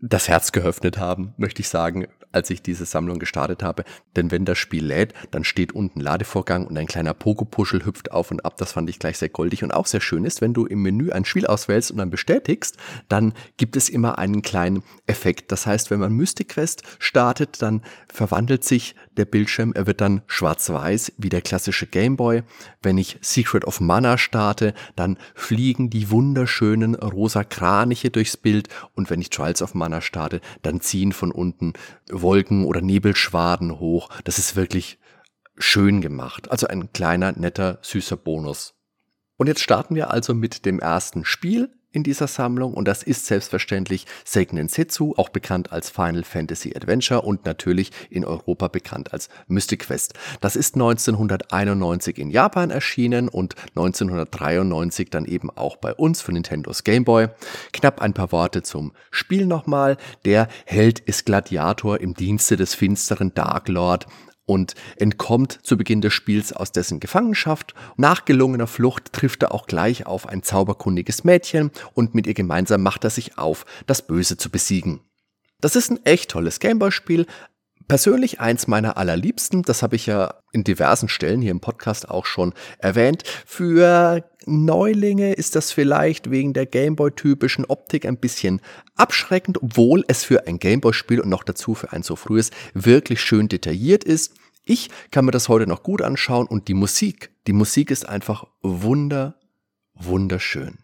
das 0.00 0.28
Herz 0.28 0.52
geöffnet 0.52 0.98
haben, 0.98 1.34
möchte 1.36 1.62
ich 1.62 1.68
sagen 1.68 2.06
als 2.36 2.50
ich 2.50 2.62
diese 2.62 2.84
Sammlung 2.84 3.18
gestartet 3.18 3.62
habe. 3.62 3.84
Denn 4.14 4.30
wenn 4.30 4.44
das 4.44 4.58
Spiel 4.58 4.84
lädt, 4.84 5.14
dann 5.30 5.42
steht 5.42 5.72
unten 5.72 6.00
Ladevorgang 6.00 6.66
und 6.66 6.76
ein 6.78 6.86
kleiner 6.86 7.14
Pogo-Puschel 7.14 7.84
hüpft 7.84 8.12
auf 8.12 8.30
und 8.30 8.44
ab. 8.44 8.56
Das 8.58 8.72
fand 8.72 8.88
ich 8.90 8.98
gleich 8.98 9.18
sehr 9.18 9.30
goldig 9.30 9.64
und 9.64 9.72
auch 9.72 9.86
sehr 9.86 10.00
schön 10.00 10.24
ist, 10.24 10.40
wenn 10.40 10.54
du 10.54 10.66
im 10.66 10.82
Menü 10.82 11.10
ein 11.10 11.24
Spiel 11.24 11.46
auswählst 11.46 11.90
und 11.90 11.96
dann 11.96 12.10
bestätigst, 12.10 12.76
dann 13.08 13.32
gibt 13.56 13.76
es 13.76 13.88
immer 13.88 14.18
einen 14.18 14.42
kleinen 14.42 14.82
Effekt. 15.06 15.50
Das 15.50 15.66
heißt, 15.66 15.90
wenn 15.90 16.00
man 16.00 16.12
Mystic 16.12 16.50
Quest 16.50 16.82
startet, 16.98 17.62
dann 17.62 17.82
verwandelt 18.12 18.62
sich 18.64 18.94
der 19.16 19.24
Bildschirm, 19.24 19.72
er 19.74 19.86
wird 19.86 20.00
dann 20.00 20.22
schwarz-weiß 20.26 21.12
wie 21.18 21.28
der 21.28 21.42
klassische 21.42 21.86
Gameboy. 21.86 22.42
Wenn 22.82 22.98
ich 22.98 23.18
Secret 23.20 23.64
of 23.64 23.80
Mana 23.80 24.18
starte, 24.18 24.74
dann 24.94 25.18
fliegen 25.34 25.90
die 25.90 26.10
wunderschönen 26.10 26.94
rosa 26.94 27.44
Kraniche 27.44 28.10
durchs 28.10 28.36
Bild 28.36 28.68
und 28.94 29.10
wenn 29.10 29.20
ich 29.20 29.30
Trials 29.30 29.62
of 29.62 29.74
Mana 29.74 30.00
starte, 30.00 30.40
dann 30.62 30.80
ziehen 30.80 31.12
von 31.12 31.32
unten 31.32 31.72
Wolken 32.10 32.64
oder 32.64 32.80
Nebelschwaden 32.80 33.78
hoch. 33.78 34.08
Das 34.24 34.38
ist 34.38 34.56
wirklich 34.56 34.98
schön 35.58 36.00
gemacht. 36.00 36.50
Also 36.50 36.66
ein 36.66 36.92
kleiner, 36.92 37.32
netter, 37.32 37.78
süßer 37.82 38.16
Bonus. 38.16 38.74
Und 39.36 39.48
jetzt 39.48 39.62
starten 39.62 39.94
wir 39.94 40.10
also 40.10 40.34
mit 40.34 40.64
dem 40.64 40.78
ersten 40.78 41.24
Spiel 41.24 41.70
in 41.96 42.02
dieser 42.02 42.26
Sammlung 42.26 42.74
und 42.74 42.86
das 42.86 43.02
ist 43.02 43.24
selbstverständlich 43.24 44.04
Seiken 44.22 44.68
Setsu, 44.68 45.14
auch 45.16 45.30
bekannt 45.30 45.72
als 45.72 45.88
Final 45.88 46.24
Fantasy 46.24 46.76
Adventure 46.76 47.22
und 47.22 47.46
natürlich 47.46 47.90
in 48.10 48.26
Europa 48.26 48.68
bekannt 48.68 49.14
als 49.14 49.30
Mystic 49.48 49.80
Quest. 49.80 50.12
Das 50.42 50.56
ist 50.56 50.74
1991 50.74 52.18
in 52.18 52.30
Japan 52.30 52.70
erschienen 52.70 53.30
und 53.30 53.54
1993 53.70 55.08
dann 55.08 55.24
eben 55.24 55.50
auch 55.50 55.76
bei 55.76 55.94
uns 55.94 56.20
für 56.20 56.32
Nintendos 56.32 56.84
Game 56.84 57.04
Boy. 57.04 57.28
Knapp 57.72 58.02
ein 58.02 58.12
paar 58.12 58.30
Worte 58.30 58.62
zum 58.62 58.92
Spiel 59.10 59.46
nochmal. 59.46 59.96
Der 60.26 60.48
Held 60.66 60.98
ist 60.98 61.24
Gladiator 61.24 61.98
im 61.98 62.12
Dienste 62.12 62.56
des 62.56 62.74
finsteren 62.74 63.32
Dark 63.32 63.68
Lord 63.68 64.06
und 64.46 64.74
entkommt 64.96 65.58
zu 65.62 65.76
Beginn 65.76 66.00
des 66.00 66.14
Spiels 66.14 66.52
aus 66.52 66.72
dessen 66.72 67.00
Gefangenschaft. 67.00 67.74
Nach 67.96 68.24
gelungener 68.24 68.66
Flucht 68.66 69.12
trifft 69.12 69.42
er 69.42 69.52
auch 69.52 69.66
gleich 69.66 70.06
auf 70.06 70.26
ein 70.26 70.42
zauberkundiges 70.42 71.24
Mädchen 71.24 71.70
und 71.94 72.14
mit 72.14 72.26
ihr 72.26 72.34
gemeinsam 72.34 72.82
macht 72.82 73.04
er 73.04 73.10
sich 73.10 73.36
auf, 73.36 73.66
das 73.86 74.06
Böse 74.06 74.36
zu 74.36 74.50
besiegen. 74.50 75.00
Das 75.60 75.76
ist 75.76 75.90
ein 75.90 76.04
echt 76.04 76.30
tolles 76.30 76.60
Gameboy-Spiel. 76.60 77.26
Persönlich 77.88 78.40
eins 78.40 78.66
meiner 78.66 78.96
allerliebsten, 78.96 79.62
das 79.62 79.82
habe 79.82 79.94
ich 79.94 80.06
ja 80.06 80.34
in 80.50 80.64
diversen 80.64 81.08
Stellen 81.08 81.40
hier 81.40 81.52
im 81.52 81.60
Podcast 81.60 82.10
auch 82.10 82.26
schon 82.26 82.52
erwähnt. 82.78 83.22
Für 83.46 84.28
Neulinge 84.44 85.34
ist 85.34 85.54
das 85.54 85.70
vielleicht 85.70 86.30
wegen 86.30 86.52
der 86.52 86.66
Gameboy-typischen 86.66 87.64
Optik 87.64 88.04
ein 88.04 88.16
bisschen 88.16 88.60
abschreckend, 88.96 89.62
obwohl 89.62 90.04
es 90.08 90.24
für 90.24 90.48
ein 90.48 90.58
Gameboy-Spiel 90.58 91.20
und 91.20 91.28
noch 91.28 91.44
dazu 91.44 91.74
für 91.74 91.92
ein 91.92 92.02
so 92.02 92.16
frühes 92.16 92.50
wirklich 92.74 93.20
schön 93.20 93.46
detailliert 93.46 94.02
ist. 94.02 94.34
Ich 94.64 94.90
kann 95.12 95.24
mir 95.24 95.30
das 95.30 95.48
heute 95.48 95.68
noch 95.68 95.84
gut 95.84 96.02
anschauen 96.02 96.48
und 96.48 96.66
die 96.66 96.74
Musik, 96.74 97.30
die 97.46 97.52
Musik 97.52 97.92
ist 97.92 98.08
einfach 98.08 98.46
wunder, 98.62 99.36
wunderschön. 99.94 100.78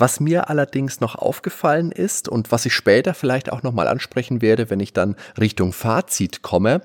Was 0.00 0.18
mir 0.18 0.48
allerdings 0.48 1.00
noch 1.00 1.14
aufgefallen 1.14 1.92
ist 1.92 2.26
und 2.26 2.50
was 2.50 2.64
ich 2.64 2.72
später 2.72 3.12
vielleicht 3.12 3.52
auch 3.52 3.62
nochmal 3.62 3.86
ansprechen 3.86 4.40
werde, 4.40 4.70
wenn 4.70 4.80
ich 4.80 4.94
dann 4.94 5.14
Richtung 5.38 5.74
Fazit 5.74 6.40
komme, 6.40 6.80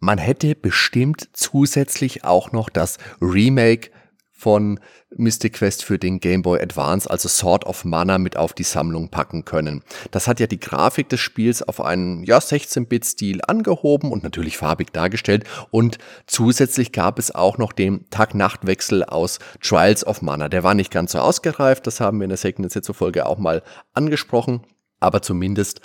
man 0.00 0.18
hätte 0.18 0.56
bestimmt 0.56 1.28
zusätzlich 1.34 2.24
auch 2.24 2.50
noch 2.50 2.68
das 2.68 2.98
Remake 3.20 3.90
von 4.36 4.78
Mystic 5.16 5.54
Quest 5.54 5.82
für 5.82 5.98
den 5.98 6.20
Game 6.20 6.42
Boy 6.42 6.60
Advance, 6.60 7.10
also 7.10 7.28
Sword 7.28 7.64
of 7.64 7.84
Mana, 7.84 8.18
mit 8.18 8.36
auf 8.36 8.52
die 8.52 8.64
Sammlung 8.64 9.08
packen 9.08 9.44
können. 9.46 9.82
Das 10.10 10.28
hat 10.28 10.40
ja 10.40 10.46
die 10.46 10.60
Grafik 10.60 11.08
des 11.08 11.20
Spiels 11.20 11.62
auf 11.62 11.80
einen 11.80 12.22
ja, 12.24 12.38
16-Bit-Stil 12.38 13.40
angehoben 13.46 14.12
und 14.12 14.22
natürlich 14.22 14.58
farbig 14.58 14.92
dargestellt. 14.92 15.44
Und 15.70 15.98
zusätzlich 16.26 16.92
gab 16.92 17.18
es 17.18 17.34
auch 17.34 17.56
noch 17.56 17.72
den 17.72 18.08
Tag-Nacht-Wechsel 18.10 19.04
aus 19.04 19.38
Trials 19.62 20.06
of 20.06 20.20
Mana. 20.20 20.48
Der 20.48 20.62
war 20.62 20.74
nicht 20.74 20.90
ganz 20.90 21.12
so 21.12 21.18
ausgereift, 21.18 21.86
das 21.86 22.00
haben 22.00 22.18
wir 22.18 22.24
in 22.24 22.30
der 22.30 22.38
Second 22.38 22.70
Setzo-Folge 22.70 23.26
auch 23.26 23.38
mal 23.38 23.62
angesprochen. 23.94 24.60
Aber 25.00 25.22
zumindest 25.22 25.80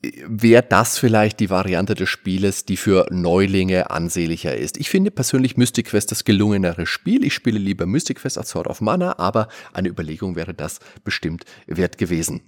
wäre 0.00 0.62
das 0.62 0.98
vielleicht 0.98 1.40
die 1.40 1.50
Variante 1.50 1.94
des 1.94 2.08
Spieles, 2.08 2.64
die 2.64 2.76
für 2.76 3.06
Neulinge 3.10 3.90
ansehnlicher 3.90 4.56
ist. 4.56 4.76
Ich 4.76 4.90
finde 4.90 5.10
persönlich 5.10 5.56
Mystic 5.56 5.86
Quest 5.86 6.12
das 6.12 6.24
gelungenere 6.24 6.86
Spiel. 6.86 7.24
Ich 7.24 7.34
spiele 7.34 7.58
lieber 7.58 7.86
Mystic 7.86 8.18
Quest 8.18 8.38
als 8.38 8.50
Sword 8.50 8.68
of 8.68 8.80
Mana, 8.80 9.18
aber 9.18 9.48
eine 9.72 9.88
Überlegung 9.88 10.36
wäre 10.36 10.54
das 10.54 10.78
bestimmt 11.02 11.44
wert 11.66 11.98
gewesen. 11.98 12.42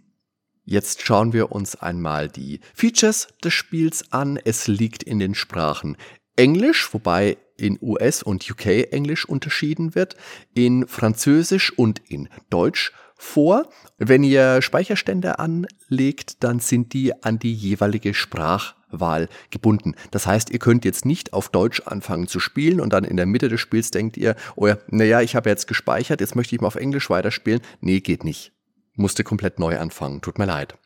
Jetzt 0.65 1.03
schauen 1.03 1.33
wir 1.33 1.51
uns 1.51 1.75
einmal 1.75 2.29
die 2.29 2.61
Features 2.75 3.29
des 3.43 3.53
Spiels 3.53 4.13
an. 4.13 4.39
Es 4.45 4.69
liegt 4.69 5.03
in 5.03 5.19
den 5.19 5.35
Sprachen 5.35 5.97
Englisch, 6.37 6.95
wobei 6.95 7.39
in 7.57 7.79
US 7.83 8.23
und 8.23 8.49
UK 8.49 8.93
Englisch 8.93 9.25
unterschieden 9.25 9.95
wird, 9.95 10.17
in 10.55 10.87
Französisch 10.87 11.77
und 11.77 12.01
in 12.09 12.29
Deutsch 12.49 12.93
vor. 13.21 13.69
Wenn 13.99 14.25
ihr 14.25 14.63
Speicherstände 14.63 15.39
anlegt, 15.39 16.43
dann 16.43 16.59
sind 16.59 16.95
die 16.95 17.23
an 17.23 17.39
die 17.39 17.53
jeweilige 17.53 18.15
Sprachwahl 18.15 19.29
gebunden. 19.51 19.95
Das 20.11 20.27
heißt, 20.27 20.51
ihr 20.51 20.59
könnt 20.59 20.85
jetzt 20.87 21.05
nicht 21.05 21.35
auf 21.35 21.51
Deutsch 21.51 21.83
anfangen 21.85 22.27
zu 22.27 22.41
spielen 22.41 22.81
und 22.81 22.93
dann 22.93 23.05
in 23.05 23.19
der 23.19 23.27
Mitte 23.27 23.49
des 23.49 23.61
Spiels 23.61 23.91
denkt 23.91 24.17
ihr, 24.17 24.37
oh 24.57 24.67
ja, 24.67 24.79
naja, 24.89 25.21
ich 25.21 25.37
habe 25.37 25.51
jetzt 25.51 25.67
gespeichert, 25.67 26.21
jetzt 26.21 26.35
möchte 26.35 26.55
ich 26.55 26.61
mal 26.63 26.69
auf 26.69 26.77
Englisch 26.77 27.11
weiterspielen. 27.11 27.61
Nee, 27.81 28.01
geht 28.01 28.25
nicht. 28.25 28.53
Musste 28.95 29.23
komplett 29.23 29.59
neu 29.59 29.79
anfangen. 29.79 30.23
Tut 30.23 30.39
mir 30.39 30.47
leid. 30.47 30.77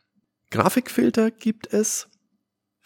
Grafikfilter 0.51 1.31
gibt 1.31 1.73
es 1.73 2.07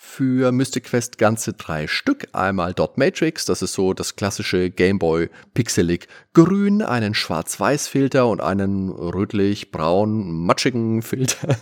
für 0.02 0.54
Mystic 0.54 0.86
Quest 0.86 1.18
ganze 1.18 1.52
drei 1.52 1.86
Stück. 1.86 2.30
Einmal 2.32 2.74
Dot 2.74 2.98
Matrix, 2.98 3.44
das 3.44 3.62
ist 3.62 3.74
so 3.74 3.94
das 3.94 4.16
klassische 4.16 4.70
Gameboy 4.70 5.30
Pixelig 5.54 6.08
Grün, 6.34 6.82
einen 6.82 7.14
Schwarz-Weiß-Filter 7.14 8.26
und 8.26 8.40
einen 8.40 8.90
rötlich-braun 8.90 10.46
matschigen 10.46 11.02
Filter. 11.04 11.58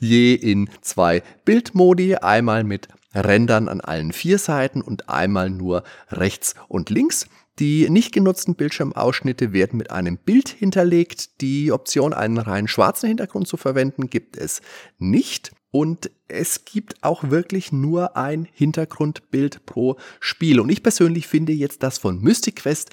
Je 0.00 0.34
in 0.34 0.68
zwei 0.80 1.22
Bildmodi, 1.44 2.16
einmal 2.16 2.64
mit 2.64 2.88
Rändern 3.14 3.68
an 3.68 3.80
allen 3.80 4.12
vier 4.12 4.38
Seiten 4.38 4.82
und 4.82 5.08
einmal 5.08 5.48
nur 5.48 5.84
rechts 6.10 6.56
und 6.66 6.90
links. 6.90 7.28
Die 7.60 7.88
nicht 7.88 8.12
genutzten 8.12 8.56
Bildschirmausschnitte 8.56 9.52
werden 9.52 9.76
mit 9.76 9.92
einem 9.92 10.16
Bild 10.18 10.48
hinterlegt. 10.48 11.40
Die 11.40 11.70
Option, 11.70 12.14
einen 12.14 12.38
rein 12.38 12.66
schwarzen 12.66 13.06
Hintergrund 13.06 13.46
zu 13.46 13.56
verwenden, 13.56 14.10
gibt 14.10 14.36
es 14.36 14.60
nicht. 14.98 15.52
Und 15.70 16.10
es 16.26 16.64
gibt 16.64 17.02
auch 17.02 17.30
wirklich 17.30 17.72
nur 17.72 18.16
ein 18.16 18.46
Hintergrundbild 18.52 19.66
pro 19.66 19.96
Spiel. 20.18 20.60
Und 20.60 20.68
ich 20.68 20.82
persönlich 20.82 21.28
finde 21.28 21.52
jetzt 21.52 21.82
das 21.82 21.98
von 21.98 22.20
Mystic 22.20 22.56
Quest 22.56 22.90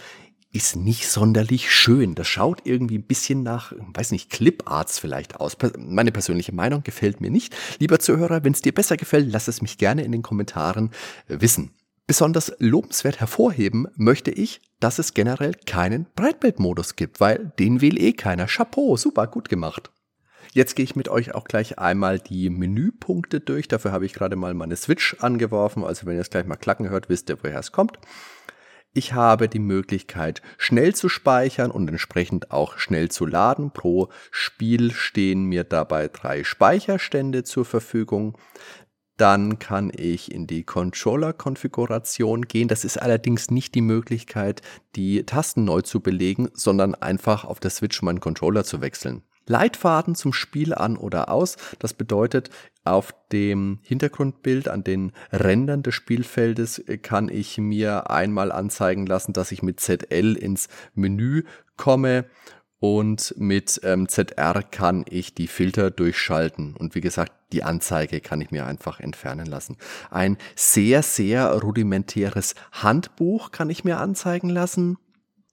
ist 0.53 0.75
nicht 0.75 1.07
sonderlich 1.07 1.71
schön. 1.71 2.15
Das 2.15 2.27
schaut 2.27 2.61
irgendwie 2.63 2.97
ein 2.97 3.03
bisschen 3.03 3.43
nach, 3.43 3.73
weiß 3.93 4.11
nicht, 4.11 4.29
Clip-Arts 4.29 4.97
vielleicht 4.97 5.39
aus. 5.39 5.57
Meine 5.77 6.11
persönliche 6.11 6.53
Meinung 6.53 6.83
gefällt 6.83 7.21
mir 7.21 7.29
nicht. 7.29 7.55
Lieber 7.79 7.99
Zuhörer, 7.99 8.43
wenn 8.43 8.53
es 8.53 8.61
dir 8.61 8.73
besser 8.73 8.97
gefällt, 8.97 9.31
lass 9.31 9.47
es 9.47 9.61
mich 9.61 9.77
gerne 9.77 10.03
in 10.03 10.11
den 10.11 10.21
Kommentaren 10.21 10.91
wissen. 11.27 11.71
Besonders 12.07 12.53
lobenswert 12.59 13.19
hervorheben 13.19 13.87
möchte 13.97 14.31
ich, 14.31 14.61
dass 14.79 14.97
es 14.97 15.13
generell 15.13 15.53
keinen 15.65 16.07
Breitbildmodus 16.15 16.95
gibt, 16.95 17.19
weil 17.19 17.51
den 17.59 17.81
will 17.81 18.01
eh 18.01 18.13
keiner. 18.13 18.47
Chapeau, 18.47 18.95
super, 18.95 19.27
gut 19.27 19.49
gemacht. 19.49 19.91
Jetzt 20.57 20.75
gehe 20.75 20.85
ich 20.85 20.95
mit 20.95 21.07
euch 21.07 21.35
auch 21.35 21.43
gleich 21.43 21.77
einmal 21.77 22.17
die 22.17 22.49
Menüpunkte 22.49 23.39
durch. 23.39 23.67
Dafür 23.67 23.91
habe 23.91 24.07
ich 24.07 24.13
gerade 24.13 24.35
mal 24.35 24.55
meine 24.55 24.75
Switch 24.75 25.15
angeworfen. 25.19 25.83
Also 25.83 26.07
wenn 26.07 26.15
ihr 26.15 26.21
es 26.21 26.31
gleich 26.31 26.47
mal 26.47 26.55
klacken 26.55 26.89
hört, 26.89 27.09
wisst 27.09 27.29
ihr, 27.29 27.37
woher 27.43 27.59
es 27.59 27.71
kommt. 27.71 27.99
Ich 28.91 29.13
habe 29.13 29.49
die 29.49 29.59
Möglichkeit, 29.59 30.41
schnell 30.57 30.95
zu 30.95 31.09
speichern 31.09 31.69
und 31.69 31.87
entsprechend 31.87 32.49
auch 32.49 32.79
schnell 32.79 33.11
zu 33.11 33.27
laden. 33.27 33.69
Pro 33.69 34.09
Spiel 34.31 34.91
stehen 34.93 35.43
mir 35.43 35.63
dabei 35.63 36.07
drei 36.07 36.43
Speicherstände 36.43 37.43
zur 37.43 37.63
Verfügung. 37.63 38.35
Dann 39.15 39.59
kann 39.59 39.91
ich 39.95 40.31
in 40.31 40.47
die 40.47 40.63
Controller-Konfiguration 40.63 42.47
gehen. 42.47 42.67
Das 42.67 42.83
ist 42.83 42.99
allerdings 42.99 43.51
nicht 43.51 43.75
die 43.75 43.81
Möglichkeit, 43.81 44.63
die 44.95 45.23
Tasten 45.23 45.65
neu 45.65 45.83
zu 45.83 45.99
belegen, 45.99 46.49
sondern 46.53 46.95
einfach 46.95 47.45
auf 47.45 47.59
der 47.59 47.69
Switch 47.69 48.01
meinen 48.01 48.21
Controller 48.21 48.63
zu 48.63 48.81
wechseln. 48.81 49.21
Leitfaden 49.47 50.15
zum 50.15 50.33
Spiel 50.33 50.73
an 50.73 50.97
oder 50.97 51.29
aus. 51.29 51.57
Das 51.79 51.93
bedeutet, 51.93 52.49
auf 52.83 53.13
dem 53.31 53.79
Hintergrundbild 53.83 54.69
an 54.69 54.83
den 54.83 55.11
Rändern 55.31 55.83
des 55.83 55.95
Spielfeldes 55.95 56.79
äh, 56.79 56.97
kann 56.97 57.29
ich 57.29 57.57
mir 57.57 58.09
einmal 58.09 58.51
anzeigen 58.51 59.05
lassen, 59.05 59.33
dass 59.33 59.51
ich 59.51 59.61
mit 59.61 59.79
ZL 59.79 60.35
ins 60.35 60.69
Menü 60.93 61.43
komme 61.75 62.25
und 62.79 63.33
mit 63.37 63.81
ähm, 63.83 64.07
ZR 64.07 64.61
kann 64.61 65.03
ich 65.09 65.33
die 65.33 65.47
Filter 65.47 65.89
durchschalten. 65.89 66.75
Und 66.75 66.93
wie 66.93 67.01
gesagt, 67.01 67.33
die 67.51 67.63
Anzeige 67.63 68.21
kann 68.21 68.39
ich 68.39 68.51
mir 68.51 68.67
einfach 68.67 68.99
entfernen 68.99 69.47
lassen. 69.47 69.77
Ein 70.11 70.37
sehr, 70.55 71.01
sehr 71.01 71.51
rudimentäres 71.53 72.53
Handbuch 72.71 73.51
kann 73.51 73.69
ich 73.69 73.83
mir 73.83 73.97
anzeigen 73.99 74.49
lassen. 74.49 74.97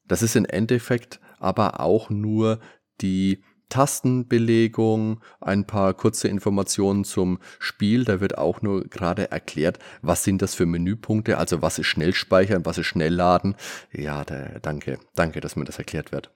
Das 0.07 0.23
ist 0.23 0.37
im 0.37 0.45
Endeffekt 0.45 1.21
aber 1.39 1.81
auch 1.81 2.11
nur 2.11 2.61
die 3.01 3.43
Tastenbelegung, 3.69 5.21
ein 5.41 5.67
paar 5.67 5.95
kurze 5.95 6.29
Informationen 6.29 7.05
zum 7.05 7.39
Spiel. 7.59 8.05
Da 8.05 8.21
wird 8.21 8.39
auch 8.39 8.63
nur 8.63 8.85
gerade 8.85 9.31
erklärt, 9.31 9.79
was 10.03 10.25
sind 10.25 10.43
das 10.43 10.55
für 10.55 10.67
Menüpunkte, 10.67 11.39
also 11.39 11.63
was 11.63 11.79
ist 11.79 11.87
Schnellspeichern, 11.87 12.65
was 12.65 12.79
ist 12.79 12.87
Schnellladen. 12.87 13.57
Ja, 13.93 14.25
da, 14.25 14.59
danke, 14.61 14.99
danke, 15.15 15.41
dass 15.41 15.57
mir 15.57 15.65
das 15.65 15.79
erklärt 15.79 16.13
wird. 16.13 16.31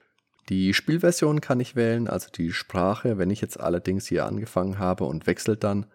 Die 0.49 0.73
Spielversion 0.73 1.41
kann 1.41 1.59
ich 1.59 1.75
wählen, 1.75 2.07
also 2.07 2.29
die 2.31 2.51
Sprache. 2.51 3.17
Wenn 3.17 3.29
ich 3.29 3.39
jetzt 3.39 3.59
allerdings 3.59 4.07
hier 4.07 4.25
angefangen 4.25 4.79
habe 4.79 5.03
und 5.03 5.27
wechselt 5.27 5.63
dann, 5.63 5.85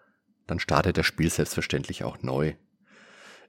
dann 0.47 0.59
startet 0.59 0.97
das 0.97 1.05
Spiel 1.05 1.29
selbstverständlich 1.29 2.03
auch 2.03 2.21
neu. 2.21 2.53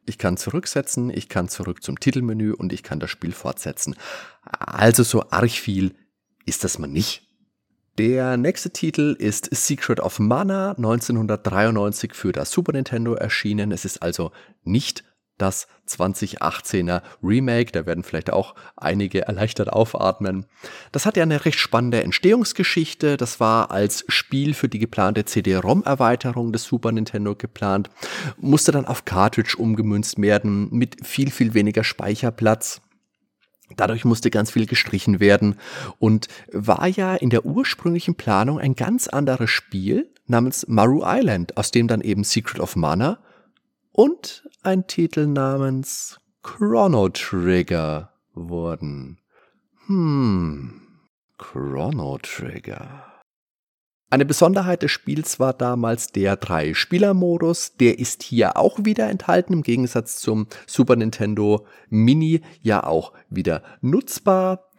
Ich 0.04 0.18
kann 0.18 0.36
zurücksetzen, 0.36 1.10
ich 1.10 1.28
kann 1.28 1.48
zurück 1.48 1.82
zum 1.82 1.98
Titelmenü 1.98 2.52
und 2.52 2.72
ich 2.72 2.82
kann 2.82 3.00
das 3.00 3.10
Spiel 3.10 3.32
fortsetzen. 3.32 3.96
Also 4.42 5.02
so 5.02 5.30
arg 5.30 5.50
viel 5.50 5.94
ist 6.44 6.64
das 6.64 6.78
mal 6.78 6.86
nicht. 6.86 7.25
Der 7.98 8.36
nächste 8.36 8.70
Titel 8.70 9.16
ist 9.18 9.48
Secret 9.54 10.00
of 10.00 10.18
Mana, 10.18 10.72
1993 10.72 12.14
für 12.14 12.32
das 12.32 12.50
Super 12.50 12.72
Nintendo 12.72 13.14
erschienen. 13.14 13.72
Es 13.72 13.86
ist 13.86 14.02
also 14.02 14.32
nicht 14.64 15.02
das 15.38 15.66
2018er 15.88 17.00
Remake. 17.22 17.72
Da 17.72 17.86
werden 17.86 18.04
vielleicht 18.04 18.30
auch 18.30 18.54
einige 18.76 19.22
erleichtert 19.22 19.72
aufatmen. 19.72 20.44
Das 20.92 21.06
hat 21.06 21.16
ja 21.16 21.22
eine 21.22 21.46
recht 21.46 21.58
spannende 21.58 22.02
Entstehungsgeschichte. 22.02 23.16
Das 23.16 23.40
war 23.40 23.70
als 23.70 24.04
Spiel 24.08 24.52
für 24.52 24.68
die 24.68 24.78
geplante 24.78 25.24
CD-ROM-Erweiterung 25.24 26.52
des 26.52 26.64
Super 26.64 26.92
Nintendo 26.92 27.34
geplant, 27.34 27.88
musste 28.36 28.72
dann 28.72 28.84
auf 28.84 29.06
Cartridge 29.06 29.56
umgemünzt 29.56 30.20
werden 30.20 30.68
mit 30.70 31.06
viel, 31.06 31.30
viel 31.30 31.54
weniger 31.54 31.82
Speicherplatz. 31.82 32.82
Dadurch 33.74 34.04
musste 34.04 34.30
ganz 34.30 34.50
viel 34.50 34.66
gestrichen 34.66 35.18
werden 35.18 35.56
und 35.98 36.28
war 36.52 36.86
ja 36.86 37.14
in 37.16 37.30
der 37.30 37.44
ursprünglichen 37.44 38.14
Planung 38.14 38.60
ein 38.60 38.74
ganz 38.74 39.08
anderes 39.08 39.50
Spiel 39.50 40.12
namens 40.26 40.66
Maru 40.68 41.02
Island, 41.04 41.56
aus 41.56 41.72
dem 41.72 41.88
dann 41.88 42.00
eben 42.00 42.22
Secret 42.22 42.60
of 42.60 42.76
Mana 42.76 43.18
und 43.92 44.48
ein 44.62 44.86
Titel 44.86 45.26
namens 45.26 46.20
Chrono 46.42 47.08
Trigger 47.08 48.12
wurden. 48.34 49.18
Hm, 49.86 50.82
Chrono 51.38 52.18
Trigger. 52.22 53.15
Eine 54.08 54.24
Besonderheit 54.24 54.82
des 54.82 54.92
Spiels 54.92 55.40
war 55.40 55.52
damals 55.52 56.12
der 56.12 56.36
Drei-Spieler-Modus. 56.36 57.76
Der 57.80 57.98
ist 57.98 58.22
hier 58.22 58.56
auch 58.56 58.78
wieder 58.84 59.10
enthalten, 59.10 59.52
im 59.52 59.62
Gegensatz 59.62 60.18
zum 60.18 60.46
Super 60.66 60.94
Nintendo 60.94 61.66
Mini 61.88 62.40
ja 62.62 62.84
auch 62.84 63.12
wieder 63.30 63.64
nutzbar. 63.80 64.70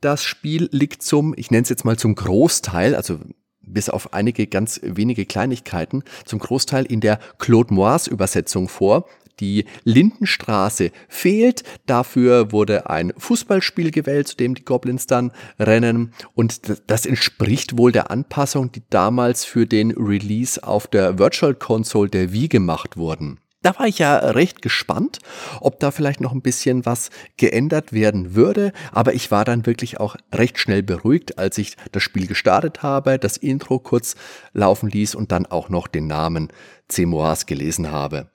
Das 0.00 0.22
Spiel 0.22 0.68
liegt 0.70 1.02
zum, 1.02 1.34
ich 1.36 1.50
nenne 1.50 1.64
es 1.64 1.70
jetzt 1.70 1.84
mal 1.84 1.98
zum 1.98 2.14
Großteil, 2.14 2.94
also 2.94 3.18
bis 3.60 3.90
auf 3.90 4.14
einige 4.14 4.46
ganz 4.46 4.80
wenige 4.84 5.26
Kleinigkeiten, 5.26 6.04
zum 6.24 6.38
Großteil 6.38 6.84
in 6.86 7.00
der 7.00 7.18
Claude 7.38 7.74
Moise 7.74 8.08
Übersetzung 8.08 8.68
vor. 8.68 9.06
Die 9.40 9.64
Lindenstraße 9.84 10.90
fehlt. 11.08 11.64
Dafür 11.86 12.52
wurde 12.52 12.90
ein 12.90 13.12
Fußballspiel 13.16 13.90
gewählt, 13.90 14.28
zu 14.28 14.36
dem 14.36 14.54
die 14.54 14.64
Goblins 14.64 15.06
dann 15.06 15.32
rennen. 15.58 16.12
Und 16.34 16.60
das 16.86 17.06
entspricht 17.06 17.78
wohl 17.78 17.92
der 17.92 18.10
Anpassung, 18.10 18.72
die 18.72 18.82
damals 18.90 19.44
für 19.44 19.66
den 19.66 19.92
Release 19.92 20.62
auf 20.62 20.86
der 20.86 21.18
Virtual 21.18 21.54
Console 21.54 22.10
der 22.10 22.32
Wii 22.32 22.48
gemacht 22.48 22.96
wurden. 22.96 23.38
Da 23.62 23.76
war 23.76 23.88
ich 23.88 23.98
ja 23.98 24.16
recht 24.16 24.62
gespannt, 24.62 25.18
ob 25.60 25.80
da 25.80 25.90
vielleicht 25.90 26.20
noch 26.20 26.32
ein 26.32 26.42
bisschen 26.42 26.86
was 26.86 27.10
geändert 27.36 27.92
werden 27.92 28.36
würde, 28.36 28.72
aber 28.92 29.14
ich 29.14 29.32
war 29.32 29.44
dann 29.44 29.66
wirklich 29.66 29.98
auch 29.98 30.14
recht 30.32 30.58
schnell 30.58 30.84
beruhigt, 30.84 31.38
als 31.38 31.58
ich 31.58 31.76
das 31.90 32.04
Spiel 32.04 32.28
gestartet 32.28 32.84
habe, 32.84 33.18
das 33.18 33.36
Intro 33.36 33.80
kurz 33.80 34.14
laufen 34.52 34.88
ließ 34.88 35.16
und 35.16 35.32
dann 35.32 35.44
auch 35.44 35.70
noch 35.70 35.88
den 35.88 36.06
Namen 36.06 36.52
Zemoas 36.86 37.46
gelesen 37.46 37.90
habe. 37.90 38.30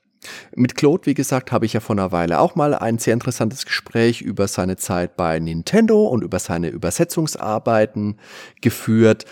Mit 0.56 0.75
Claude, 0.75 1.06
wie 1.06 1.13
gesagt, 1.13 1.51
habe 1.51 1.65
ich 1.65 1.74
ja 1.74 1.80
vor 1.80 1.96
einer 1.96 2.12
Weile 2.12 2.39
auch 2.39 2.56
mal 2.56 2.74
ein 2.74 2.98
sehr 2.98 3.13
interessantes 3.13 3.65
Gespräch 3.65 4.22
über 4.22 4.48
seine 4.48 4.77
Zeit 4.77 5.15
bei 5.15 5.39
Nintendo 5.39 6.03
und 6.03 6.24
über 6.24 6.39
seine 6.39 6.70
Übersetzungsarbeiten 6.70 8.20
geführt. 8.62 9.25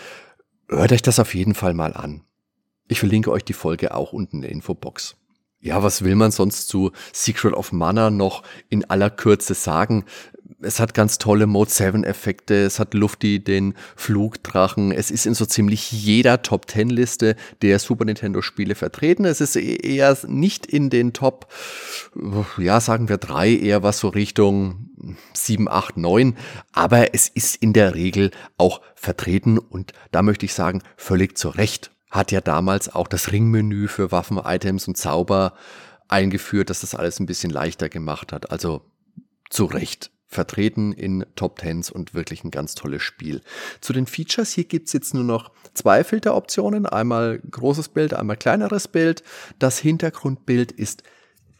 Hört 0.68 0.92
euch 0.92 1.02
das 1.02 1.18
auf 1.18 1.34
jeden 1.34 1.54
Fall 1.54 1.74
mal 1.74 1.94
an. 1.94 2.22
Ich 2.88 2.98
verlinke 2.98 3.30
euch 3.30 3.44
die 3.44 3.52
Folge 3.52 3.94
auch 3.94 4.12
unten 4.12 4.36
in 4.36 4.42
der 4.42 4.50
Infobox. 4.50 5.16
Ja, 5.64 5.80
was 5.80 6.02
will 6.02 6.16
man 6.16 6.32
sonst 6.32 6.66
zu 6.66 6.90
Secret 7.12 7.54
of 7.54 7.70
Mana 7.70 8.10
noch 8.10 8.42
in 8.68 8.84
aller 8.90 9.10
Kürze 9.10 9.54
sagen? 9.54 10.04
Es 10.60 10.80
hat 10.80 10.92
ganz 10.92 11.18
tolle 11.18 11.46
Mode 11.46 11.70
7 11.70 12.02
Effekte, 12.02 12.64
es 12.64 12.80
hat 12.80 12.94
Lufti 12.94 13.42
den 13.42 13.74
Flugdrachen, 13.94 14.90
es 14.90 15.12
ist 15.12 15.24
in 15.24 15.34
so 15.34 15.46
ziemlich 15.46 15.92
jeder 15.92 16.42
Top 16.42 16.68
10 16.68 16.90
Liste 16.90 17.36
der 17.62 17.78
Super 17.78 18.04
Nintendo 18.04 18.42
Spiele 18.42 18.74
vertreten. 18.74 19.24
Es 19.24 19.40
ist 19.40 19.54
e-, 19.54 19.76
eher 19.76 20.18
nicht 20.26 20.66
in 20.66 20.90
den 20.90 21.12
Top, 21.12 21.46
ja, 22.58 22.80
sagen 22.80 23.08
wir 23.08 23.18
drei, 23.18 23.54
eher 23.54 23.84
was 23.84 24.00
so 24.00 24.08
Richtung 24.08 24.90
7, 25.32 25.68
8, 25.68 25.96
9, 25.96 26.36
aber 26.72 27.14
es 27.14 27.28
ist 27.28 27.54
in 27.54 27.72
der 27.72 27.94
Regel 27.94 28.32
auch 28.56 28.80
vertreten 28.96 29.58
und 29.58 29.92
da 30.10 30.22
möchte 30.22 30.44
ich 30.44 30.54
sagen, 30.54 30.82
völlig 30.96 31.38
zu 31.38 31.50
Recht 31.50 31.92
hat 32.12 32.30
ja 32.30 32.40
damals 32.40 32.94
auch 32.94 33.08
das 33.08 33.32
Ringmenü 33.32 33.88
für 33.88 34.12
Waffen, 34.12 34.38
Items 34.38 34.86
und 34.86 34.96
Zauber 34.96 35.54
eingeführt, 36.08 36.70
dass 36.70 36.82
das 36.82 36.94
alles 36.94 37.18
ein 37.18 37.26
bisschen 37.26 37.50
leichter 37.50 37.88
gemacht 37.88 38.32
hat. 38.32 38.52
Also 38.52 38.82
zu 39.50 39.64
Recht 39.64 40.10
vertreten 40.28 40.92
in 40.92 41.24
Top 41.36 41.58
Tens 41.58 41.90
und 41.90 42.14
wirklich 42.14 42.44
ein 42.44 42.50
ganz 42.50 42.74
tolles 42.74 43.02
Spiel. 43.02 43.40
Zu 43.80 43.92
den 43.92 44.06
Features, 44.06 44.52
hier 44.52 44.64
gibt's 44.64 44.92
jetzt 44.92 45.14
nur 45.14 45.24
noch 45.24 45.52
zwei 45.74 46.04
Filteroptionen, 46.04 46.86
einmal 46.86 47.38
großes 47.50 47.88
Bild, 47.88 48.14
einmal 48.14 48.36
kleineres 48.36 48.88
Bild. 48.88 49.22
Das 49.58 49.78
Hintergrundbild 49.78 50.72
ist 50.72 51.02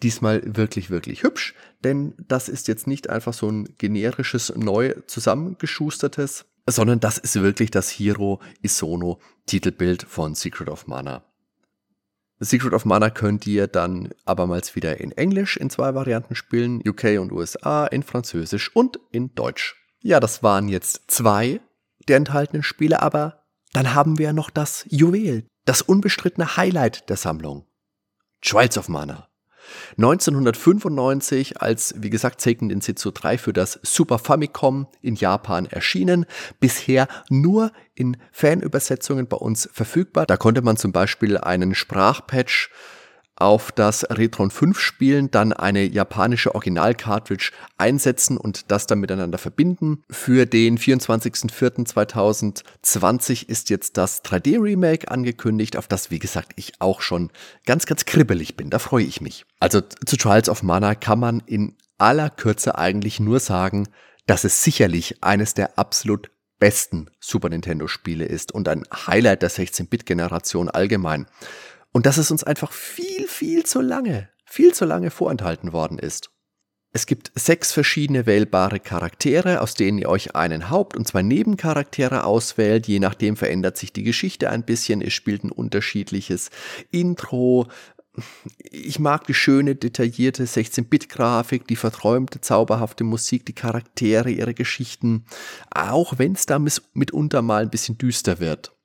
diesmal 0.02 0.42
wirklich, 0.44 0.90
wirklich 0.90 1.22
hübsch, 1.22 1.54
denn 1.84 2.14
das 2.28 2.48
ist 2.48 2.68
jetzt 2.68 2.86
nicht 2.86 3.08
einfach 3.08 3.32
so 3.32 3.48
ein 3.48 3.68
generisches, 3.78 4.52
neu 4.54 4.94
zusammengeschustertes 5.06 6.46
sondern 6.66 7.00
das 7.00 7.18
ist 7.18 7.40
wirklich 7.42 7.70
das 7.70 7.88
Hiro 7.90 8.40
Isono 8.62 9.20
Titelbild 9.46 10.02
von 10.02 10.34
Secret 10.34 10.68
of 10.68 10.86
Mana. 10.86 11.24
Secret 12.38 12.72
of 12.72 12.84
Mana 12.84 13.10
könnt 13.10 13.46
ihr 13.46 13.68
dann 13.68 14.10
abermals 14.24 14.74
wieder 14.74 15.00
in 15.00 15.12
Englisch 15.12 15.56
in 15.56 15.70
zwei 15.70 15.94
Varianten 15.94 16.34
spielen, 16.34 16.82
UK 16.86 17.20
und 17.20 17.32
USA, 17.32 17.86
in 17.86 18.02
Französisch 18.02 18.74
und 18.74 18.98
in 19.12 19.34
Deutsch. 19.34 19.76
Ja, 20.00 20.18
das 20.18 20.42
waren 20.42 20.68
jetzt 20.68 21.02
zwei 21.06 21.60
der 22.08 22.16
enthaltenen 22.16 22.64
Spiele, 22.64 23.00
aber 23.00 23.44
dann 23.72 23.94
haben 23.94 24.18
wir 24.18 24.32
noch 24.32 24.50
das 24.50 24.84
Juwel, 24.88 25.46
das 25.64 25.82
unbestrittene 25.82 26.56
Highlight 26.56 27.08
der 27.08 27.16
Sammlung. 27.16 27.64
Trials 28.40 28.76
of 28.76 28.88
Mana. 28.88 29.28
1995 29.96 31.60
als, 31.60 31.94
wie 31.98 32.10
gesagt, 32.10 32.40
Seiken 32.40 32.68
Densetsu 32.68 33.10
3 33.10 33.38
für 33.38 33.52
das 33.52 33.78
Super 33.82 34.18
Famicom 34.18 34.86
in 35.00 35.14
Japan 35.14 35.66
erschienen. 35.66 36.26
Bisher 36.60 37.08
nur 37.28 37.72
in 37.94 38.16
Fanübersetzungen 38.32 39.26
bei 39.26 39.36
uns 39.36 39.68
verfügbar. 39.72 40.26
Da 40.26 40.36
konnte 40.36 40.62
man 40.62 40.76
zum 40.76 40.92
Beispiel 40.92 41.38
einen 41.38 41.74
Sprachpatch 41.74 42.70
auf 43.42 43.72
das 43.72 44.06
Retron 44.08 44.52
5 44.52 44.78
spielen, 44.78 45.32
dann 45.32 45.52
eine 45.52 45.82
japanische 45.82 46.54
Original-Cartridge 46.54 47.50
einsetzen 47.76 48.36
und 48.36 48.70
das 48.70 48.86
dann 48.86 49.00
miteinander 49.00 49.36
verbinden. 49.36 50.04
Für 50.08 50.46
den 50.46 50.78
24.04.2020 50.78 53.48
ist 53.48 53.68
jetzt 53.68 53.96
das 53.96 54.22
3D-Remake 54.22 55.10
angekündigt, 55.10 55.76
auf 55.76 55.88
das, 55.88 56.12
wie 56.12 56.20
gesagt, 56.20 56.52
ich 56.54 56.74
auch 56.78 57.00
schon 57.00 57.32
ganz, 57.66 57.86
ganz 57.86 58.04
kribbelig 58.04 58.56
bin. 58.56 58.70
Da 58.70 58.78
freue 58.78 59.04
ich 59.04 59.20
mich. 59.20 59.44
Also 59.58 59.80
zu 59.80 60.16
Trials 60.16 60.48
of 60.48 60.62
Mana 60.62 60.94
kann 60.94 61.18
man 61.18 61.42
in 61.44 61.74
aller 61.98 62.30
Kürze 62.30 62.78
eigentlich 62.78 63.18
nur 63.18 63.40
sagen, 63.40 63.88
dass 64.26 64.44
es 64.44 64.62
sicherlich 64.62 65.16
eines 65.20 65.54
der 65.54 65.80
absolut 65.80 66.30
besten 66.60 67.10
Super 67.18 67.48
Nintendo 67.48 67.88
Spiele 67.88 68.24
ist 68.24 68.52
und 68.52 68.68
ein 68.68 68.84
Highlight 68.94 69.42
der 69.42 69.50
16-Bit-Generation 69.50 70.68
allgemein 70.68 71.26
und 71.92 72.06
dass 72.06 72.16
es 72.16 72.30
uns 72.30 72.42
einfach 72.42 72.72
viel, 72.72 73.28
viel 73.28 73.64
zu 73.64 73.80
lange, 73.80 74.28
viel 74.44 74.74
zu 74.74 74.84
lange 74.84 75.10
vorenthalten 75.10 75.72
worden 75.72 75.98
ist. 75.98 76.30
Es 76.94 77.06
gibt 77.06 77.32
sechs 77.34 77.72
verschiedene 77.72 78.26
wählbare 78.26 78.78
Charaktere, 78.78 79.62
aus 79.62 79.72
denen 79.72 79.96
ihr 79.96 80.10
euch 80.10 80.36
einen 80.36 80.68
Haupt- 80.68 80.94
und 80.94 81.08
zwei 81.08 81.22
Nebencharaktere 81.22 82.24
auswählt. 82.24 82.86
Je 82.86 83.00
nachdem 83.00 83.36
verändert 83.36 83.78
sich 83.78 83.94
die 83.94 84.02
Geschichte 84.02 84.50
ein 84.50 84.64
bisschen. 84.64 85.00
Es 85.00 85.14
spielt 85.14 85.42
ein 85.42 85.50
unterschiedliches 85.50 86.50
Intro. 86.90 87.68
Ich 88.58 88.98
mag 88.98 89.26
die 89.26 89.32
schöne, 89.32 89.74
detaillierte 89.74 90.44
16-Bit-Grafik, 90.44 91.66
die 91.66 91.76
verträumte, 91.76 92.42
zauberhafte 92.42 93.04
Musik, 93.04 93.46
die 93.46 93.54
Charaktere, 93.54 94.30
ihre 94.30 94.52
Geschichten. 94.52 95.24
Auch 95.70 96.18
wenn 96.18 96.32
es 96.32 96.44
da 96.44 96.58
mitunter 96.58 97.40
mal 97.40 97.62
ein 97.62 97.70
bisschen 97.70 97.96
düster 97.96 98.38
wird. 98.38 98.76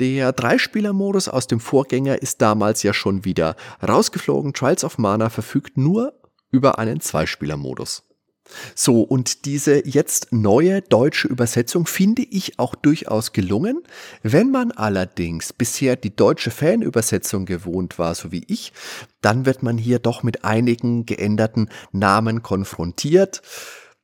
Der 0.00 0.32
Dreispieler-Modus 0.32 1.28
aus 1.28 1.46
dem 1.46 1.60
Vorgänger 1.60 2.20
ist 2.20 2.42
damals 2.42 2.82
ja 2.82 2.92
schon 2.92 3.24
wieder 3.24 3.56
rausgeflogen. 3.86 4.52
Trials 4.52 4.84
of 4.84 4.98
Mana 4.98 5.30
verfügt 5.30 5.76
nur 5.76 6.12
über 6.50 6.78
einen 6.78 7.00
Zweispieler-Modus. 7.00 8.04
So, 8.74 9.00
und 9.00 9.46
diese 9.46 9.86
jetzt 9.86 10.32
neue 10.32 10.82
deutsche 10.82 11.28
Übersetzung 11.28 11.86
finde 11.86 12.22
ich 12.22 12.58
auch 12.58 12.74
durchaus 12.74 13.32
gelungen. 13.32 13.82
Wenn 14.22 14.50
man 14.50 14.70
allerdings 14.70 15.52
bisher 15.52 15.96
die 15.96 16.14
deutsche 16.14 16.50
Fanübersetzung 16.50 17.46
gewohnt 17.46 17.98
war, 17.98 18.14
so 18.14 18.32
wie 18.32 18.44
ich, 18.46 18.72
dann 19.22 19.46
wird 19.46 19.62
man 19.62 19.78
hier 19.78 19.98
doch 19.98 20.22
mit 20.22 20.44
einigen 20.44 21.06
geänderten 21.06 21.70
Namen 21.92 22.42
konfrontiert. 22.42 23.40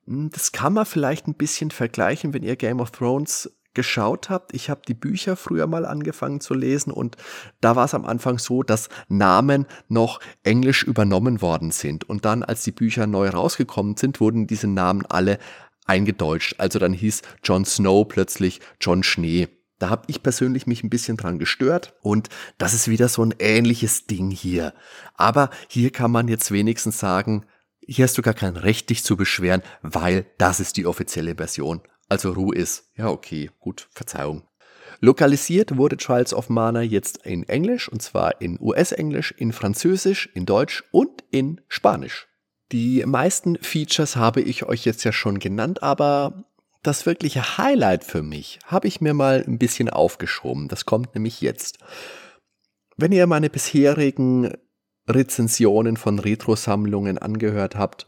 Das 0.07 0.53
kann 0.53 0.73
man 0.73 0.87
vielleicht 0.87 1.29
ein 1.29 1.35
bisschen 1.35 1.70
vergleichen, 1.70 2.33
wenn 2.33 2.42
ihr 2.42 2.57
Game 2.57 2.81
of 2.81 2.90
Thrones 2.90 3.51
geschaut 3.74 4.30
habt, 4.30 4.54
ich 4.54 4.70
habe 4.70 4.83
die 4.87 4.94
Bücher 4.94 5.37
früher 5.37 5.66
mal 5.66 5.87
angefangen 5.87 6.40
zu 6.40 6.54
lesen 6.54 6.92
und 6.92 7.16
da 7.61 7.76
war 7.76 7.85
es 7.85 7.94
am 7.94 8.04
Anfang 8.04 8.38
so, 8.38 8.62
dass 8.62 8.88
Namen 9.09 9.66
noch 9.88 10.20
englisch 10.42 10.83
übernommen 10.83 11.40
worden 11.40 11.70
sind 11.70 12.09
und 12.09 12.24
dann, 12.24 12.42
als 12.42 12.64
die 12.64 12.72
Bücher 12.72 13.06
neu 13.06 13.28
rausgekommen 13.28 13.96
sind, 13.96 14.20
wurden 14.20 14.46
diese 14.46 14.66
Namen 14.66 15.06
alle 15.06 15.38
eingedeutscht. 15.87 16.56
Also 16.59 16.78
dann 16.78 16.92
hieß 16.92 17.22
Jon 17.44 17.64
Snow 17.64 18.06
plötzlich 18.06 18.61
John 18.80 19.02
Schnee. 19.02 19.48
Da 19.78 19.88
habe 19.88 20.04
ich 20.09 20.22
persönlich 20.22 20.66
mich 20.66 20.85
ein 20.85 20.90
bisschen 20.90 21.16
dran 21.16 21.38
gestört 21.38 21.94
und 22.02 22.28
das 22.59 22.74
ist 22.74 22.88
wieder 22.88 23.09
so 23.09 23.24
ein 23.24 23.35
ähnliches 23.38 24.06
Ding 24.06 24.30
hier. 24.30 24.74
Aber 25.14 25.50
hier 25.68 25.90
kann 25.90 26.11
man 26.11 26.28
jetzt 26.28 26.52
wenigstens 26.52 26.98
sagen, 26.98 27.46
hier 27.80 28.04
hast 28.04 28.18
du 28.18 28.22
gar 28.22 28.35
kein 28.35 28.56
Recht, 28.56 28.90
dich 28.90 29.02
zu 29.02 29.16
beschweren, 29.16 29.62
weil 29.83 30.26
das 30.38 30.61
ist 30.61 30.76
die 30.76 30.87
offizielle 30.87 31.37
Version 31.37 31.80
also 32.11 32.33
Ru 32.33 32.53
ist. 32.53 32.90
Ja, 32.96 33.09
okay, 33.09 33.51
gut, 33.59 33.88
Verzeihung. 33.92 34.42
Lokalisiert 35.01 35.77
wurde 35.77 35.96
Trials 35.96 36.35
of 36.35 36.49
Mana 36.49 36.83
jetzt 36.83 37.25
in 37.25 37.49
Englisch, 37.49 37.88
und 37.88 38.03
zwar 38.03 38.40
in 38.40 38.59
US-Englisch, 38.61 39.33
in 39.33 39.53
Französisch, 39.53 40.29
in 40.35 40.44
Deutsch 40.44 40.85
und 40.90 41.25
in 41.31 41.61
Spanisch. 41.68 42.29
Die 42.73 43.05
meisten 43.07 43.57
Features 43.57 44.16
habe 44.16 44.42
ich 44.42 44.64
euch 44.64 44.85
jetzt 44.85 45.05
ja 45.05 45.12
schon 45.12 45.38
genannt, 45.38 45.83
aber 45.83 46.44
das 46.83 47.07
wirkliche 47.07 47.59
Highlight 47.59 48.05
für 48.05 48.23
mich 48.23 48.59
habe 48.64 48.88
ich 48.88 49.01
mir 49.01 49.14
mal 49.14 49.44
ein 49.46 49.59
bisschen 49.59 49.90
aufgeschoben. 49.90 50.68
Das 50.68 50.87
kommt 50.87 51.14
nämlich 51.14 51.40
jetzt. 51.40 51.79
Wenn 52.96 53.12
ihr 53.12 53.27
meine 53.27 53.51
bisherigen 53.51 54.53
Rezensionen 55.09 55.96
von 55.96 56.18
Retro-Sammlungen 56.18 57.18
angehört 57.18 57.75
habt, 57.75 58.07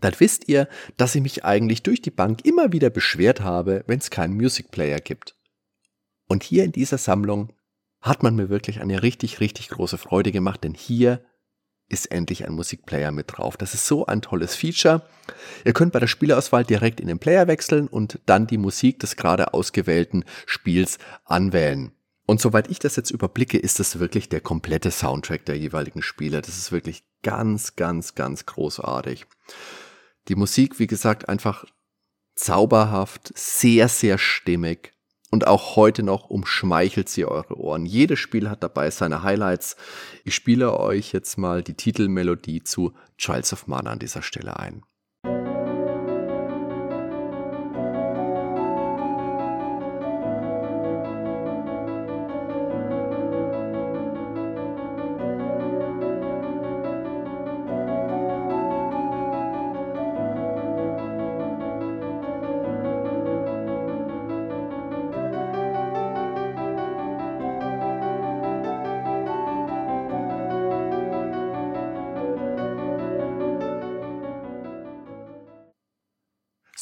dann 0.00 0.14
wisst 0.18 0.48
ihr, 0.48 0.68
dass 0.96 1.14
ich 1.14 1.22
mich 1.22 1.44
eigentlich 1.44 1.82
durch 1.82 2.02
die 2.02 2.10
Bank 2.10 2.44
immer 2.44 2.72
wieder 2.72 2.90
beschwert 2.90 3.40
habe, 3.40 3.84
wenn 3.86 3.98
es 3.98 4.10
keinen 4.10 4.34
Music 4.34 4.70
Player 4.70 5.00
gibt. 5.00 5.36
Und 6.26 6.42
hier 6.42 6.64
in 6.64 6.72
dieser 6.72 6.98
Sammlung 6.98 7.52
hat 8.00 8.22
man 8.22 8.34
mir 8.34 8.48
wirklich 8.48 8.80
eine 8.80 9.02
richtig, 9.02 9.40
richtig 9.40 9.68
große 9.68 9.98
Freude 9.98 10.32
gemacht, 10.32 10.64
denn 10.64 10.74
hier 10.74 11.24
ist 11.88 12.10
endlich 12.10 12.46
ein 12.46 12.54
Musikplayer 12.54 13.12
mit 13.12 13.26
drauf. 13.28 13.56
Das 13.56 13.74
ist 13.74 13.86
so 13.86 14.06
ein 14.06 14.22
tolles 14.22 14.56
Feature. 14.56 15.02
Ihr 15.64 15.74
könnt 15.74 15.92
bei 15.92 16.00
der 16.00 16.06
Spielauswahl 16.06 16.64
direkt 16.64 17.00
in 17.00 17.08
den 17.08 17.18
Player 17.18 17.46
wechseln 17.46 17.88
und 17.88 18.20
dann 18.26 18.46
die 18.46 18.58
Musik 18.58 19.00
des 19.00 19.16
gerade 19.16 19.52
ausgewählten 19.54 20.24
Spiels 20.46 20.98
anwählen. 21.24 21.92
Und 22.26 22.40
soweit 22.40 22.70
ich 22.70 22.78
das 22.78 22.96
jetzt 22.96 23.10
überblicke, 23.10 23.58
ist 23.58 23.80
das 23.80 23.98
wirklich 23.98 24.30
der 24.30 24.40
komplette 24.40 24.90
Soundtrack 24.90 25.44
der 25.44 25.58
jeweiligen 25.58 26.02
Spiele. 26.02 26.40
Das 26.40 26.56
ist 26.56 26.72
wirklich 26.72 27.04
ganz, 27.22 27.76
ganz, 27.76 28.14
ganz 28.14 28.46
großartig. 28.46 29.26
Die 30.28 30.36
Musik, 30.36 30.78
wie 30.78 30.86
gesagt, 30.86 31.28
einfach 31.28 31.64
zauberhaft, 32.34 33.32
sehr, 33.36 33.88
sehr 33.88 34.18
stimmig 34.18 34.92
und 35.30 35.46
auch 35.46 35.76
heute 35.76 36.02
noch 36.02 36.30
umschmeichelt 36.30 37.08
sie 37.08 37.24
eure 37.24 37.58
Ohren. 37.58 37.86
Jedes 37.86 38.18
Spiel 38.18 38.48
hat 38.48 38.62
dabei 38.62 38.90
seine 38.90 39.22
Highlights. 39.22 39.76
Ich 40.24 40.34
spiele 40.34 40.78
euch 40.78 41.12
jetzt 41.12 41.38
mal 41.38 41.62
die 41.62 41.74
Titelmelodie 41.74 42.62
zu 42.62 42.94
Trials 43.18 43.52
of 43.52 43.66
Mana 43.66 43.90
an 43.90 43.98
dieser 43.98 44.22
Stelle 44.22 44.58
ein. 44.58 44.84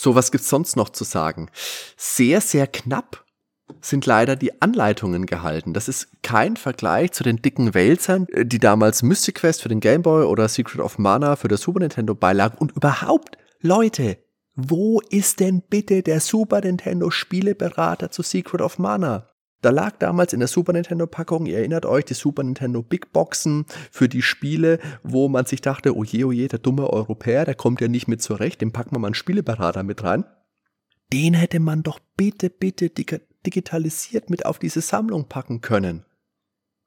So, 0.02 0.16
was 0.16 0.32
gibt's 0.32 0.48
sonst 0.48 0.74
noch 0.74 0.88
zu 0.88 1.04
sagen? 1.04 1.48
Sehr, 1.96 2.40
sehr 2.40 2.66
knapp 2.66 3.24
sind 3.80 4.04
leider 4.04 4.34
die 4.34 4.60
Anleitungen 4.60 5.26
gehalten. 5.26 5.74
Das 5.74 5.86
ist 5.86 6.08
kein 6.24 6.56
Vergleich 6.56 7.12
zu 7.12 7.22
den 7.22 7.40
dicken 7.40 7.72
Wälzern, 7.72 8.26
die 8.36 8.58
damals 8.58 9.04
Mystic 9.04 9.36
Quest 9.36 9.62
für 9.62 9.68
den 9.68 9.78
Game 9.78 10.02
Boy 10.02 10.24
oder 10.24 10.48
Secret 10.48 10.80
of 10.80 10.98
Mana 10.98 11.36
für 11.36 11.46
das 11.46 11.60
Super 11.60 11.78
Nintendo 11.78 12.16
beilagen. 12.16 12.56
Und 12.58 12.72
überhaupt, 12.72 13.38
Leute, 13.60 14.18
wo 14.56 15.00
ist 15.08 15.38
denn 15.38 15.62
bitte 15.70 16.02
der 16.02 16.18
Super 16.18 16.62
Nintendo 16.62 17.12
Spieleberater 17.12 18.10
zu 18.10 18.22
Secret 18.22 18.60
of 18.60 18.80
Mana? 18.80 19.31
Da 19.62 19.70
lag 19.70 19.96
damals 19.98 20.32
in 20.32 20.40
der 20.40 20.48
Super 20.48 20.72
Nintendo 20.72 21.06
Packung, 21.06 21.46
ihr 21.46 21.58
erinnert 21.58 21.86
euch, 21.86 22.04
die 22.04 22.14
Super 22.14 22.42
Nintendo 22.42 22.82
Big 22.82 23.12
Boxen 23.12 23.64
für 23.92 24.08
die 24.08 24.20
Spiele, 24.20 24.80
wo 25.04 25.28
man 25.28 25.46
sich 25.46 25.60
dachte, 25.60 25.96
oje, 25.96 26.26
oje, 26.26 26.48
der 26.48 26.58
dumme 26.58 26.90
Europäer, 26.90 27.44
der 27.44 27.54
kommt 27.54 27.80
ja 27.80 27.86
nicht 27.86 28.08
mit 28.08 28.20
zurecht, 28.20 28.60
dem 28.60 28.72
packen 28.72 28.96
wir 28.96 28.98
mal 28.98 29.06
einen 29.06 29.14
Spieleberater 29.14 29.84
mit 29.84 30.02
rein. 30.02 30.24
Den 31.12 31.34
hätte 31.34 31.60
man 31.60 31.84
doch 31.84 32.00
bitte, 32.16 32.50
bitte 32.50 32.90
digitalisiert 32.90 34.30
mit 34.30 34.46
auf 34.46 34.58
diese 34.58 34.80
Sammlung 34.80 35.28
packen 35.28 35.60
können. 35.60 36.04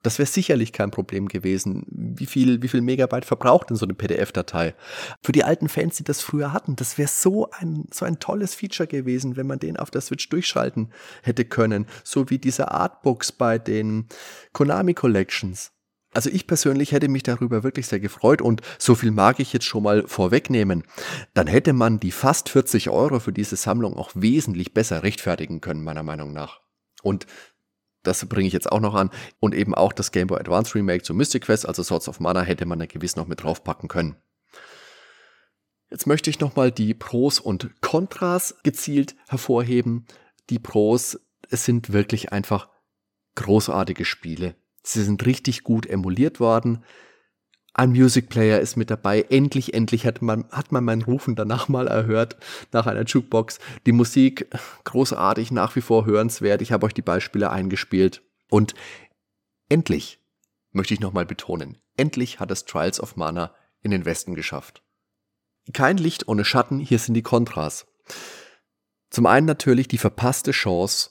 Das 0.05 0.19
wäre 0.19 0.27
sicherlich 0.27 0.71
kein 0.71 0.91
Problem 0.91 1.27
gewesen. 1.27 1.83
Wie 1.89 2.27
viel, 2.27 2.61
wie 2.61 2.67
viel 2.67 2.81
Megabyte 2.81 3.25
verbraucht 3.25 3.71
denn 3.71 3.75
so 3.75 3.87
eine 3.87 3.95
PDF-Datei? 3.95 4.75
Für 5.23 5.31
die 5.31 5.43
alten 5.43 5.67
Fans, 5.67 5.97
die 5.97 6.03
das 6.03 6.21
früher 6.21 6.53
hatten, 6.53 6.75
das 6.75 6.99
wäre 6.99 7.07
so 7.07 7.49
ein, 7.49 7.85
so 7.91 8.05
ein 8.05 8.19
tolles 8.19 8.53
Feature 8.53 8.85
gewesen, 8.85 9.35
wenn 9.35 9.47
man 9.47 9.57
den 9.57 9.77
auf 9.77 9.89
der 9.89 10.01
Switch 10.01 10.29
durchschalten 10.29 10.91
hätte 11.23 11.43
können. 11.43 11.87
So 12.03 12.29
wie 12.29 12.37
diese 12.37 12.69
Artbooks 12.69 13.31
bei 13.31 13.57
den 13.57 14.05
Konami 14.53 14.93
Collections. 14.93 15.71
Also 16.13 16.29
ich 16.29 16.45
persönlich 16.45 16.91
hätte 16.91 17.07
mich 17.07 17.23
darüber 17.23 17.63
wirklich 17.63 17.87
sehr 17.87 17.99
gefreut 17.99 18.43
und 18.43 18.61
so 18.77 18.93
viel 18.93 19.09
mag 19.09 19.39
ich 19.39 19.53
jetzt 19.53 19.65
schon 19.65 19.81
mal 19.81 20.07
vorwegnehmen. 20.07 20.83
Dann 21.33 21.47
hätte 21.47 21.73
man 21.73 21.99
die 21.99 22.11
fast 22.11 22.49
40 22.49 22.91
Euro 22.91 23.19
für 23.19 23.33
diese 23.33 23.55
Sammlung 23.55 23.97
auch 23.97 24.11
wesentlich 24.13 24.75
besser 24.75 25.01
rechtfertigen 25.01 25.61
können, 25.61 25.83
meiner 25.83 26.03
Meinung 26.03 26.31
nach. 26.31 26.61
Und 27.01 27.25
das 28.07 28.25
bringe 28.25 28.47
ich 28.47 28.53
jetzt 28.53 28.71
auch 28.71 28.79
noch 28.79 28.95
an. 28.95 29.09
Und 29.39 29.53
eben 29.53 29.75
auch 29.75 29.93
das 29.93 30.11
Game 30.11 30.27
Boy 30.27 30.39
Advance 30.39 30.75
Remake 30.75 31.03
zu 31.03 31.13
Mystic 31.13 31.43
Quest, 31.43 31.67
also 31.67 31.83
Swords 31.83 32.07
of 32.07 32.19
Mana, 32.19 32.41
hätte 32.41 32.65
man 32.65 32.79
da 32.79 32.85
gewiss 32.85 33.15
noch 33.15 33.27
mit 33.27 33.43
draufpacken 33.43 33.89
können. 33.89 34.15
Jetzt 35.89 36.07
möchte 36.07 36.29
ich 36.29 36.39
nochmal 36.39 36.71
die 36.71 36.93
Pros 36.93 37.39
und 37.39 37.81
Kontras 37.81 38.55
gezielt 38.63 39.15
hervorheben. 39.27 40.05
Die 40.49 40.59
Pros, 40.59 41.19
es 41.49 41.65
sind 41.65 41.93
wirklich 41.93 42.31
einfach 42.31 42.69
großartige 43.35 44.05
Spiele. 44.05 44.55
Sie 44.83 45.03
sind 45.03 45.25
richtig 45.25 45.63
gut 45.63 45.85
emuliert 45.85 46.39
worden. 46.39 46.83
Ein 47.77 47.89
Music 47.89 48.29
Player 48.29 48.61
ist 48.61 48.77
mit 48.77 48.89
dabei. 48.89 49.23
Endlich, 49.23 49.73
endlich 49.73 50.05
hat 50.05 50.21
man, 50.21 50.45
hat 50.49 50.71
man 50.71 50.85
mein 50.85 51.01
Rufen 51.01 51.35
danach 51.35 51.67
mal 51.67 51.87
erhört, 51.87 52.37
nach 52.71 52.87
einer 52.87 53.03
Jukebox. 53.03 53.59
Die 53.85 53.91
Musik 53.91 54.47
großartig, 54.85 55.51
nach 55.51 55.75
wie 55.75 55.81
vor 55.81 56.05
hörenswert. 56.05 56.61
Ich 56.61 56.71
habe 56.71 56.85
euch 56.85 56.93
die 56.93 57.01
Beispiele 57.01 57.49
eingespielt. 57.49 58.21
Und 58.49 58.75
endlich, 59.67 60.21
möchte 60.71 60.93
ich 60.93 61.01
nochmal 61.01 61.25
betonen, 61.25 61.77
endlich 61.97 62.39
hat 62.39 62.49
es 62.49 62.63
Trials 62.63 63.01
of 63.01 63.17
Mana 63.17 63.53
in 63.81 63.91
den 63.91 64.05
Westen 64.05 64.35
geschafft. 64.35 64.81
Kein 65.73 65.97
Licht 65.97 66.29
ohne 66.29 66.45
Schatten, 66.45 66.79
hier 66.79 66.99
sind 66.99 67.15
die 67.15 67.23
Kontras. 67.23 67.87
Zum 69.09 69.25
einen 69.25 69.47
natürlich 69.47 69.89
die 69.89 69.97
verpasste 69.97 70.51
Chance, 70.51 71.09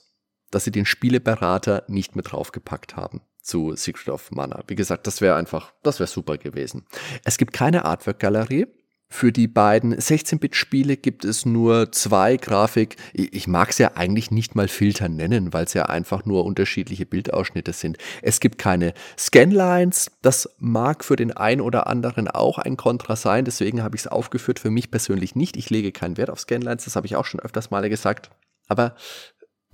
dass 0.55 0.63
sie 0.63 0.71
den 0.71 0.85
Spieleberater 0.85 1.83
nicht 1.89 2.15
mit 2.15 2.31
draufgepackt 2.31 2.95
haben 2.95 3.19
zu 3.41 3.75
Secret 3.75 4.07
of 4.07 4.31
Mana. 4.31 4.63
Wie 4.67 4.75
gesagt, 4.75 5.05
das 5.05 5.19
wäre 5.19 5.35
einfach, 5.35 5.73
das 5.83 5.99
wäre 5.99 6.07
super 6.07 6.37
gewesen. 6.37 6.85
Es 7.25 7.37
gibt 7.37 7.51
keine 7.51 7.83
Artwork-Galerie. 7.83 8.67
Für 9.09 9.33
die 9.33 9.47
beiden 9.47 9.93
16-Bit-Spiele 9.93 10.95
gibt 10.95 11.25
es 11.25 11.45
nur 11.45 11.91
zwei 11.91 12.37
Grafik. 12.37 12.95
Ich 13.13 13.47
mag 13.47 13.69
es 13.69 13.79
ja 13.79 13.91
eigentlich 13.95 14.31
nicht 14.31 14.55
mal 14.55 14.69
Filter 14.69 15.09
nennen, 15.09 15.51
weil 15.53 15.65
es 15.65 15.73
ja 15.73 15.87
einfach 15.87 16.25
nur 16.25 16.45
unterschiedliche 16.45 17.05
Bildausschnitte 17.05 17.73
sind. 17.73 17.97
Es 18.21 18.39
gibt 18.39 18.57
keine 18.57 18.93
Scanlines. 19.17 20.09
Das 20.21 20.49
mag 20.57 21.03
für 21.03 21.17
den 21.17 21.33
einen 21.33 21.59
oder 21.59 21.87
anderen 21.87 22.29
auch 22.29 22.59
ein 22.59 22.77
Kontra 22.77 23.17
sein. 23.17 23.43
Deswegen 23.43 23.83
habe 23.83 23.97
ich 23.97 24.03
es 24.03 24.07
aufgeführt. 24.07 24.59
Für 24.59 24.71
mich 24.71 24.89
persönlich 24.89 25.35
nicht. 25.35 25.57
Ich 25.57 25.69
lege 25.69 25.91
keinen 25.91 26.15
Wert 26.15 26.29
auf 26.29 26.39
Scanlines. 26.39 26.85
Das 26.85 26.95
habe 26.95 27.07
ich 27.07 27.17
auch 27.17 27.25
schon 27.25 27.41
öfters 27.41 27.71
mal 27.71 27.87
gesagt. 27.89 28.31
Aber 28.67 28.95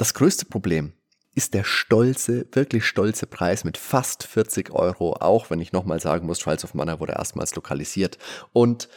das 0.02 0.16
größte 0.16 0.46
Problem 0.46 0.94
ist 1.36 1.54
der 1.54 1.64
stolze, 1.64 2.48
wirklich 2.54 2.86
stolze 2.86 3.28
Preis 3.28 3.64
mit 3.64 3.78
fast 3.78 4.24
40 4.24 4.72
Euro, 4.72 5.14
auch 5.14 5.52
wenn 5.52 5.62
ich 5.62 5.74
nochmal 5.74 6.00
sagen 6.00 6.26
muss, 6.26 6.40
Trials 6.40 6.64
of 6.64 6.74
Mana 6.74 7.00
wurde 7.00 7.14
erstmals 7.14 7.54
lokalisiert. 7.54 8.18
Und 8.52 8.90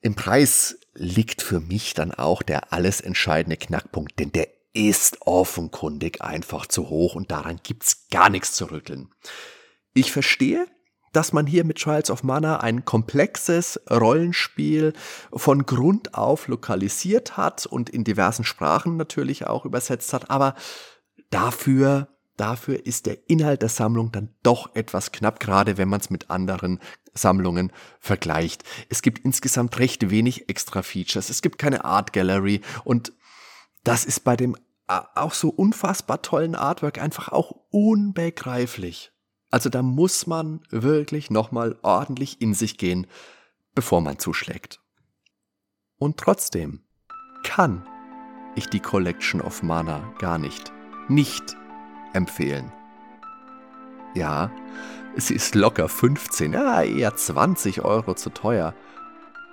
im 0.00 0.14
Preis 0.14 0.78
liegt 0.94 1.42
für 1.42 1.60
mich 1.60 1.92
dann 1.92 2.12
auch 2.12 2.42
der 2.42 2.72
alles 2.72 3.02
entscheidende 3.02 3.58
Knackpunkt, 3.58 4.18
denn 4.18 4.32
der 4.32 4.48
ist 4.72 5.18
offenkundig 5.20 6.22
einfach 6.22 6.64
zu 6.64 6.88
hoch 6.88 7.14
und 7.14 7.30
daran 7.30 7.60
gibt's 7.62 8.08
gar 8.10 8.30
nichts 8.30 8.52
zu 8.52 8.70
rütteln. 8.70 9.10
Ich 9.92 10.12
verstehe, 10.12 10.66
dass 11.12 11.32
man 11.32 11.46
hier 11.46 11.64
mit 11.64 11.78
Trials 11.78 12.10
of 12.10 12.22
Mana 12.22 12.58
ein 12.60 12.84
komplexes 12.84 13.80
Rollenspiel 13.90 14.92
von 15.32 15.66
Grund 15.66 16.14
auf 16.14 16.48
lokalisiert 16.48 17.36
hat 17.36 17.66
und 17.66 17.90
in 17.90 18.04
diversen 18.04 18.44
Sprachen 18.44 18.96
natürlich 18.96 19.46
auch 19.46 19.64
übersetzt 19.64 20.12
hat, 20.12 20.30
aber 20.30 20.54
Dafür, 21.30 22.08
dafür 22.36 22.86
ist 22.86 23.06
der 23.06 23.28
Inhalt 23.28 23.62
der 23.62 23.68
Sammlung 23.68 24.12
dann 24.12 24.34
doch 24.42 24.74
etwas 24.74 25.12
knapp, 25.12 25.40
gerade 25.40 25.76
wenn 25.76 25.88
man 25.88 26.00
es 26.00 26.10
mit 26.10 26.30
anderen 26.30 26.80
Sammlungen 27.12 27.72
vergleicht. 28.00 28.64
Es 28.88 29.02
gibt 29.02 29.24
insgesamt 29.24 29.78
recht 29.78 30.10
wenig 30.10 30.48
extra 30.48 30.82
Features. 30.82 31.28
Es 31.28 31.42
gibt 31.42 31.58
keine 31.58 31.84
Art 31.84 32.12
Gallery 32.12 32.62
und 32.84 33.12
das 33.84 34.04
ist 34.04 34.24
bei 34.24 34.36
dem 34.36 34.56
auch 34.86 35.34
so 35.34 35.50
unfassbar 35.50 36.22
tollen 36.22 36.54
Artwork 36.54 36.98
einfach 36.98 37.28
auch 37.28 37.52
unbegreiflich. 37.70 39.12
Also 39.50 39.68
da 39.68 39.82
muss 39.82 40.26
man 40.26 40.60
wirklich 40.70 41.30
nochmal 41.30 41.76
ordentlich 41.82 42.40
in 42.40 42.54
sich 42.54 42.76
gehen, 42.76 43.06
bevor 43.74 44.00
man 44.00 44.18
zuschlägt. 44.18 44.80
Und 45.98 46.18
trotzdem 46.18 46.82
kann 47.44 47.86
ich 48.54 48.66
die 48.66 48.80
Collection 48.80 49.40
of 49.40 49.62
Mana 49.62 50.12
gar 50.18 50.38
nicht 50.38 50.72
nicht 51.08 51.56
empfehlen. 52.12 52.72
Ja, 54.14 54.50
sie 55.16 55.34
ist 55.34 55.54
locker 55.54 55.88
15, 55.88 56.52
ja, 56.52 56.82
eher 56.82 57.14
20 57.16 57.82
Euro 57.84 58.14
zu 58.14 58.30
teuer. 58.30 58.74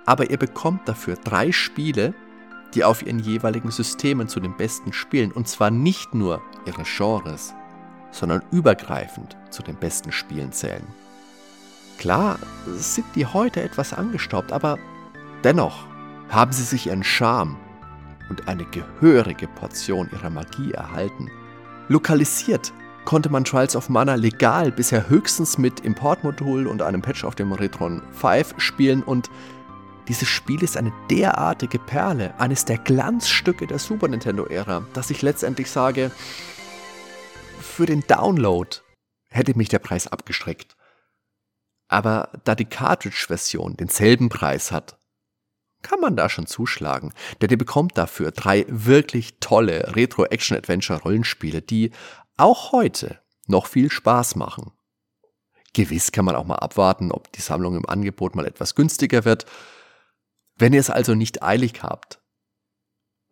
Aber 0.06 0.30
ihr 0.30 0.38
bekommt 0.38 0.88
dafür 0.88 1.16
drei 1.16 1.52
Spiele, 1.52 2.14
die 2.74 2.84
auf 2.84 3.02
ihren 3.02 3.18
jeweiligen 3.18 3.70
Systemen 3.70 4.28
zu 4.28 4.40
den 4.40 4.56
besten 4.56 4.92
spielen. 4.92 5.32
Und 5.32 5.48
zwar 5.48 5.70
nicht 5.70 6.14
nur 6.14 6.42
ihre 6.64 6.84
Genres, 6.84 7.54
sondern 8.10 8.42
übergreifend 8.50 9.36
zu 9.50 9.62
den 9.62 9.76
besten 9.76 10.12
Spielen 10.12 10.52
zählen. 10.52 10.86
Klar 11.98 12.38
sind 12.66 13.06
die 13.14 13.26
heute 13.26 13.62
etwas 13.62 13.92
angestaubt, 13.92 14.52
aber 14.52 14.78
dennoch 15.44 15.86
haben 16.28 16.52
sie 16.52 16.62
sich 16.62 16.86
ihren 16.86 17.04
Charme 17.04 17.56
und 18.28 18.48
eine 18.48 18.64
gehörige 18.64 19.48
Portion 19.48 20.10
ihrer 20.12 20.30
Magie 20.30 20.72
erhalten. 20.72 21.30
Lokalisiert 21.88 22.72
konnte 23.04 23.30
man 23.30 23.44
Trials 23.44 23.76
of 23.76 23.88
Mana 23.88 24.16
legal 24.16 24.72
bisher 24.72 25.08
höchstens 25.08 25.58
mit 25.58 25.80
Importmodul 25.80 26.66
und 26.66 26.82
einem 26.82 27.02
Patch 27.02 27.24
auf 27.24 27.36
dem 27.36 27.52
Retron 27.52 28.02
5 28.12 28.54
spielen 28.58 29.02
und 29.02 29.30
dieses 30.08 30.28
Spiel 30.28 30.62
ist 30.62 30.76
eine 30.76 30.92
derartige 31.10 31.78
Perle, 31.78 32.34
eines 32.38 32.64
der 32.64 32.78
Glanzstücke 32.78 33.66
der 33.66 33.78
Super 33.78 34.06
Nintendo-Ära, 34.06 34.84
dass 34.92 35.10
ich 35.10 35.22
letztendlich 35.22 35.70
sage, 35.70 36.12
für 37.76 37.84
den 37.84 38.00
Download 38.06 38.70
hätte 39.28 39.54
mich 39.54 39.68
der 39.68 39.80
Preis 39.80 40.06
abgestreckt. 40.06 40.78
Aber 41.88 42.30
da 42.44 42.54
die 42.54 42.64
Cartridge-Version 42.64 43.76
denselben 43.76 44.30
Preis 44.30 44.72
hat, 44.72 44.98
kann 45.82 46.00
man 46.00 46.16
da 46.16 46.30
schon 46.30 46.46
zuschlagen. 46.46 47.12
Denn 47.42 47.50
ihr 47.50 47.58
bekommt 47.58 47.98
dafür 47.98 48.30
drei 48.30 48.64
wirklich 48.68 49.40
tolle 49.40 49.94
Retro-Action-Adventure-Rollenspiele, 49.94 51.60
die 51.60 51.90
auch 52.38 52.72
heute 52.72 53.20
noch 53.46 53.66
viel 53.66 53.90
Spaß 53.90 54.36
machen. 54.36 54.72
Gewiss 55.74 56.12
kann 56.12 56.24
man 56.24 56.34
auch 56.34 56.46
mal 56.46 56.56
abwarten, 56.56 57.12
ob 57.12 57.30
die 57.32 57.42
Sammlung 57.42 57.76
im 57.76 57.86
Angebot 57.86 58.36
mal 58.36 58.46
etwas 58.46 58.74
günstiger 58.74 59.26
wird. 59.26 59.44
Wenn 60.56 60.72
ihr 60.72 60.80
es 60.80 60.88
also 60.88 61.14
nicht 61.14 61.42
eilig 61.42 61.82
habt, 61.82 62.22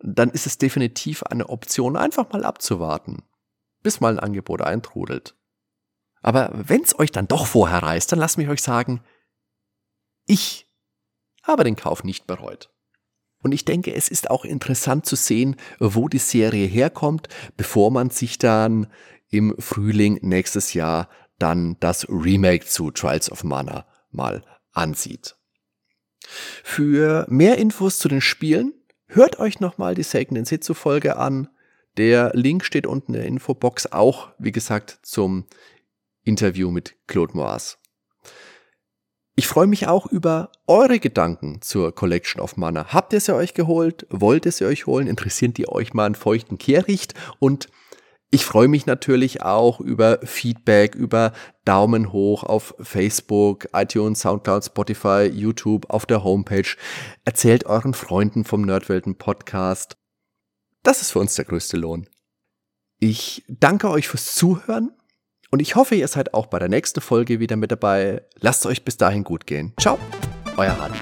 dann 0.00 0.28
ist 0.28 0.44
es 0.44 0.58
definitiv 0.58 1.22
eine 1.22 1.48
Option, 1.48 1.96
einfach 1.96 2.30
mal 2.30 2.44
abzuwarten, 2.44 3.22
bis 3.84 4.00
mal 4.00 4.14
ein 4.14 4.18
Angebot 4.18 4.62
eintrudelt. 4.62 5.36
Aber 6.20 6.50
wenn 6.52 6.82
es 6.82 6.98
euch 6.98 7.12
dann 7.12 7.28
doch 7.28 7.46
vorher 7.46 7.84
reißt, 7.84 8.10
dann 8.10 8.18
lasst 8.18 8.38
mich 8.38 8.48
euch 8.48 8.62
sagen, 8.62 9.04
ich 10.26 10.68
habe 11.44 11.62
den 11.62 11.76
Kauf 11.76 12.02
nicht 12.02 12.26
bereut. 12.26 12.70
Und 13.42 13.52
ich 13.52 13.66
denke, 13.66 13.94
es 13.94 14.08
ist 14.08 14.30
auch 14.30 14.46
interessant 14.46 15.04
zu 15.04 15.16
sehen, 15.16 15.56
wo 15.78 16.08
die 16.08 16.18
Serie 16.18 16.66
herkommt, 16.66 17.28
bevor 17.58 17.90
man 17.90 18.08
sich 18.08 18.38
dann 18.38 18.86
im 19.28 19.54
Frühling 19.58 20.18
nächstes 20.22 20.72
Jahr 20.72 21.10
dann 21.38 21.76
das 21.80 22.08
Remake 22.08 22.64
zu 22.64 22.90
Trials 22.90 23.30
of 23.30 23.44
Mana 23.44 23.86
mal 24.10 24.42
ansieht. 24.72 25.36
Für 26.26 27.26
mehr 27.28 27.58
Infos 27.58 27.98
zu 27.98 28.08
den 28.08 28.22
Spielen 28.22 28.72
hört 29.08 29.38
euch 29.38 29.60
nochmal 29.60 29.94
die 29.94 30.02
Seiken 30.02 30.36
Densetsu 30.36 30.72
Folge 30.72 31.18
an. 31.18 31.48
Der 31.96 32.32
Link 32.34 32.64
steht 32.64 32.86
unten 32.86 33.14
in 33.14 33.20
der 33.20 33.28
Infobox 33.28 33.92
auch, 33.92 34.28
wie 34.38 34.52
gesagt, 34.52 34.98
zum 35.02 35.46
Interview 36.24 36.70
mit 36.70 36.96
Claude 37.06 37.36
Moas. 37.36 37.78
Ich 39.36 39.48
freue 39.48 39.66
mich 39.66 39.88
auch 39.88 40.06
über 40.06 40.50
eure 40.68 41.00
Gedanken 41.00 41.60
zur 41.60 41.92
Collection 41.92 42.40
of 42.40 42.56
Mana. 42.56 42.92
Habt 42.92 43.12
ihr 43.12 43.20
sie 43.20 43.34
euch 43.34 43.52
geholt? 43.52 44.06
Wollt 44.10 44.46
ihr 44.46 44.52
sie 44.52 44.64
euch 44.64 44.86
holen? 44.86 45.08
Interessiert 45.08 45.58
die 45.58 45.68
euch 45.68 45.92
mal 45.92 46.06
einen 46.06 46.14
feuchten 46.14 46.56
Kehricht? 46.56 47.14
Und 47.40 47.68
ich 48.30 48.44
freue 48.44 48.68
mich 48.68 48.86
natürlich 48.86 49.42
auch 49.42 49.80
über 49.80 50.18
Feedback, 50.22 50.94
über 50.94 51.32
Daumen 51.64 52.12
hoch 52.12 52.44
auf 52.44 52.74
Facebook, 52.80 53.68
iTunes, 53.72 54.20
Soundcloud, 54.20 54.64
Spotify, 54.64 55.30
YouTube, 55.32 55.90
auf 55.90 56.06
der 56.06 56.22
Homepage. 56.22 56.76
Erzählt 57.24 57.66
euren 57.66 57.94
Freunden 57.94 58.44
vom 58.44 58.62
Nerdwelten 58.62 59.18
Podcast. 59.18 59.96
Das 60.84 61.00
ist 61.00 61.10
für 61.10 61.18
uns 61.18 61.34
der 61.34 61.46
größte 61.46 61.76
Lohn. 61.76 62.06
Ich 63.00 63.42
danke 63.48 63.90
euch 63.90 64.06
fürs 64.06 64.34
Zuhören 64.34 64.92
und 65.50 65.60
ich 65.60 65.74
hoffe, 65.74 65.94
ihr 65.94 66.06
seid 66.06 66.34
auch 66.34 66.46
bei 66.46 66.58
der 66.58 66.68
nächsten 66.68 67.00
Folge 67.00 67.40
wieder 67.40 67.56
mit 67.56 67.72
dabei. 67.72 68.22
Lasst 68.38 68.66
euch 68.66 68.84
bis 68.84 68.96
dahin 68.96 69.24
gut 69.24 69.46
gehen. 69.46 69.72
Ciao, 69.80 69.98
euer 70.56 70.78
Hardy. 70.78 70.98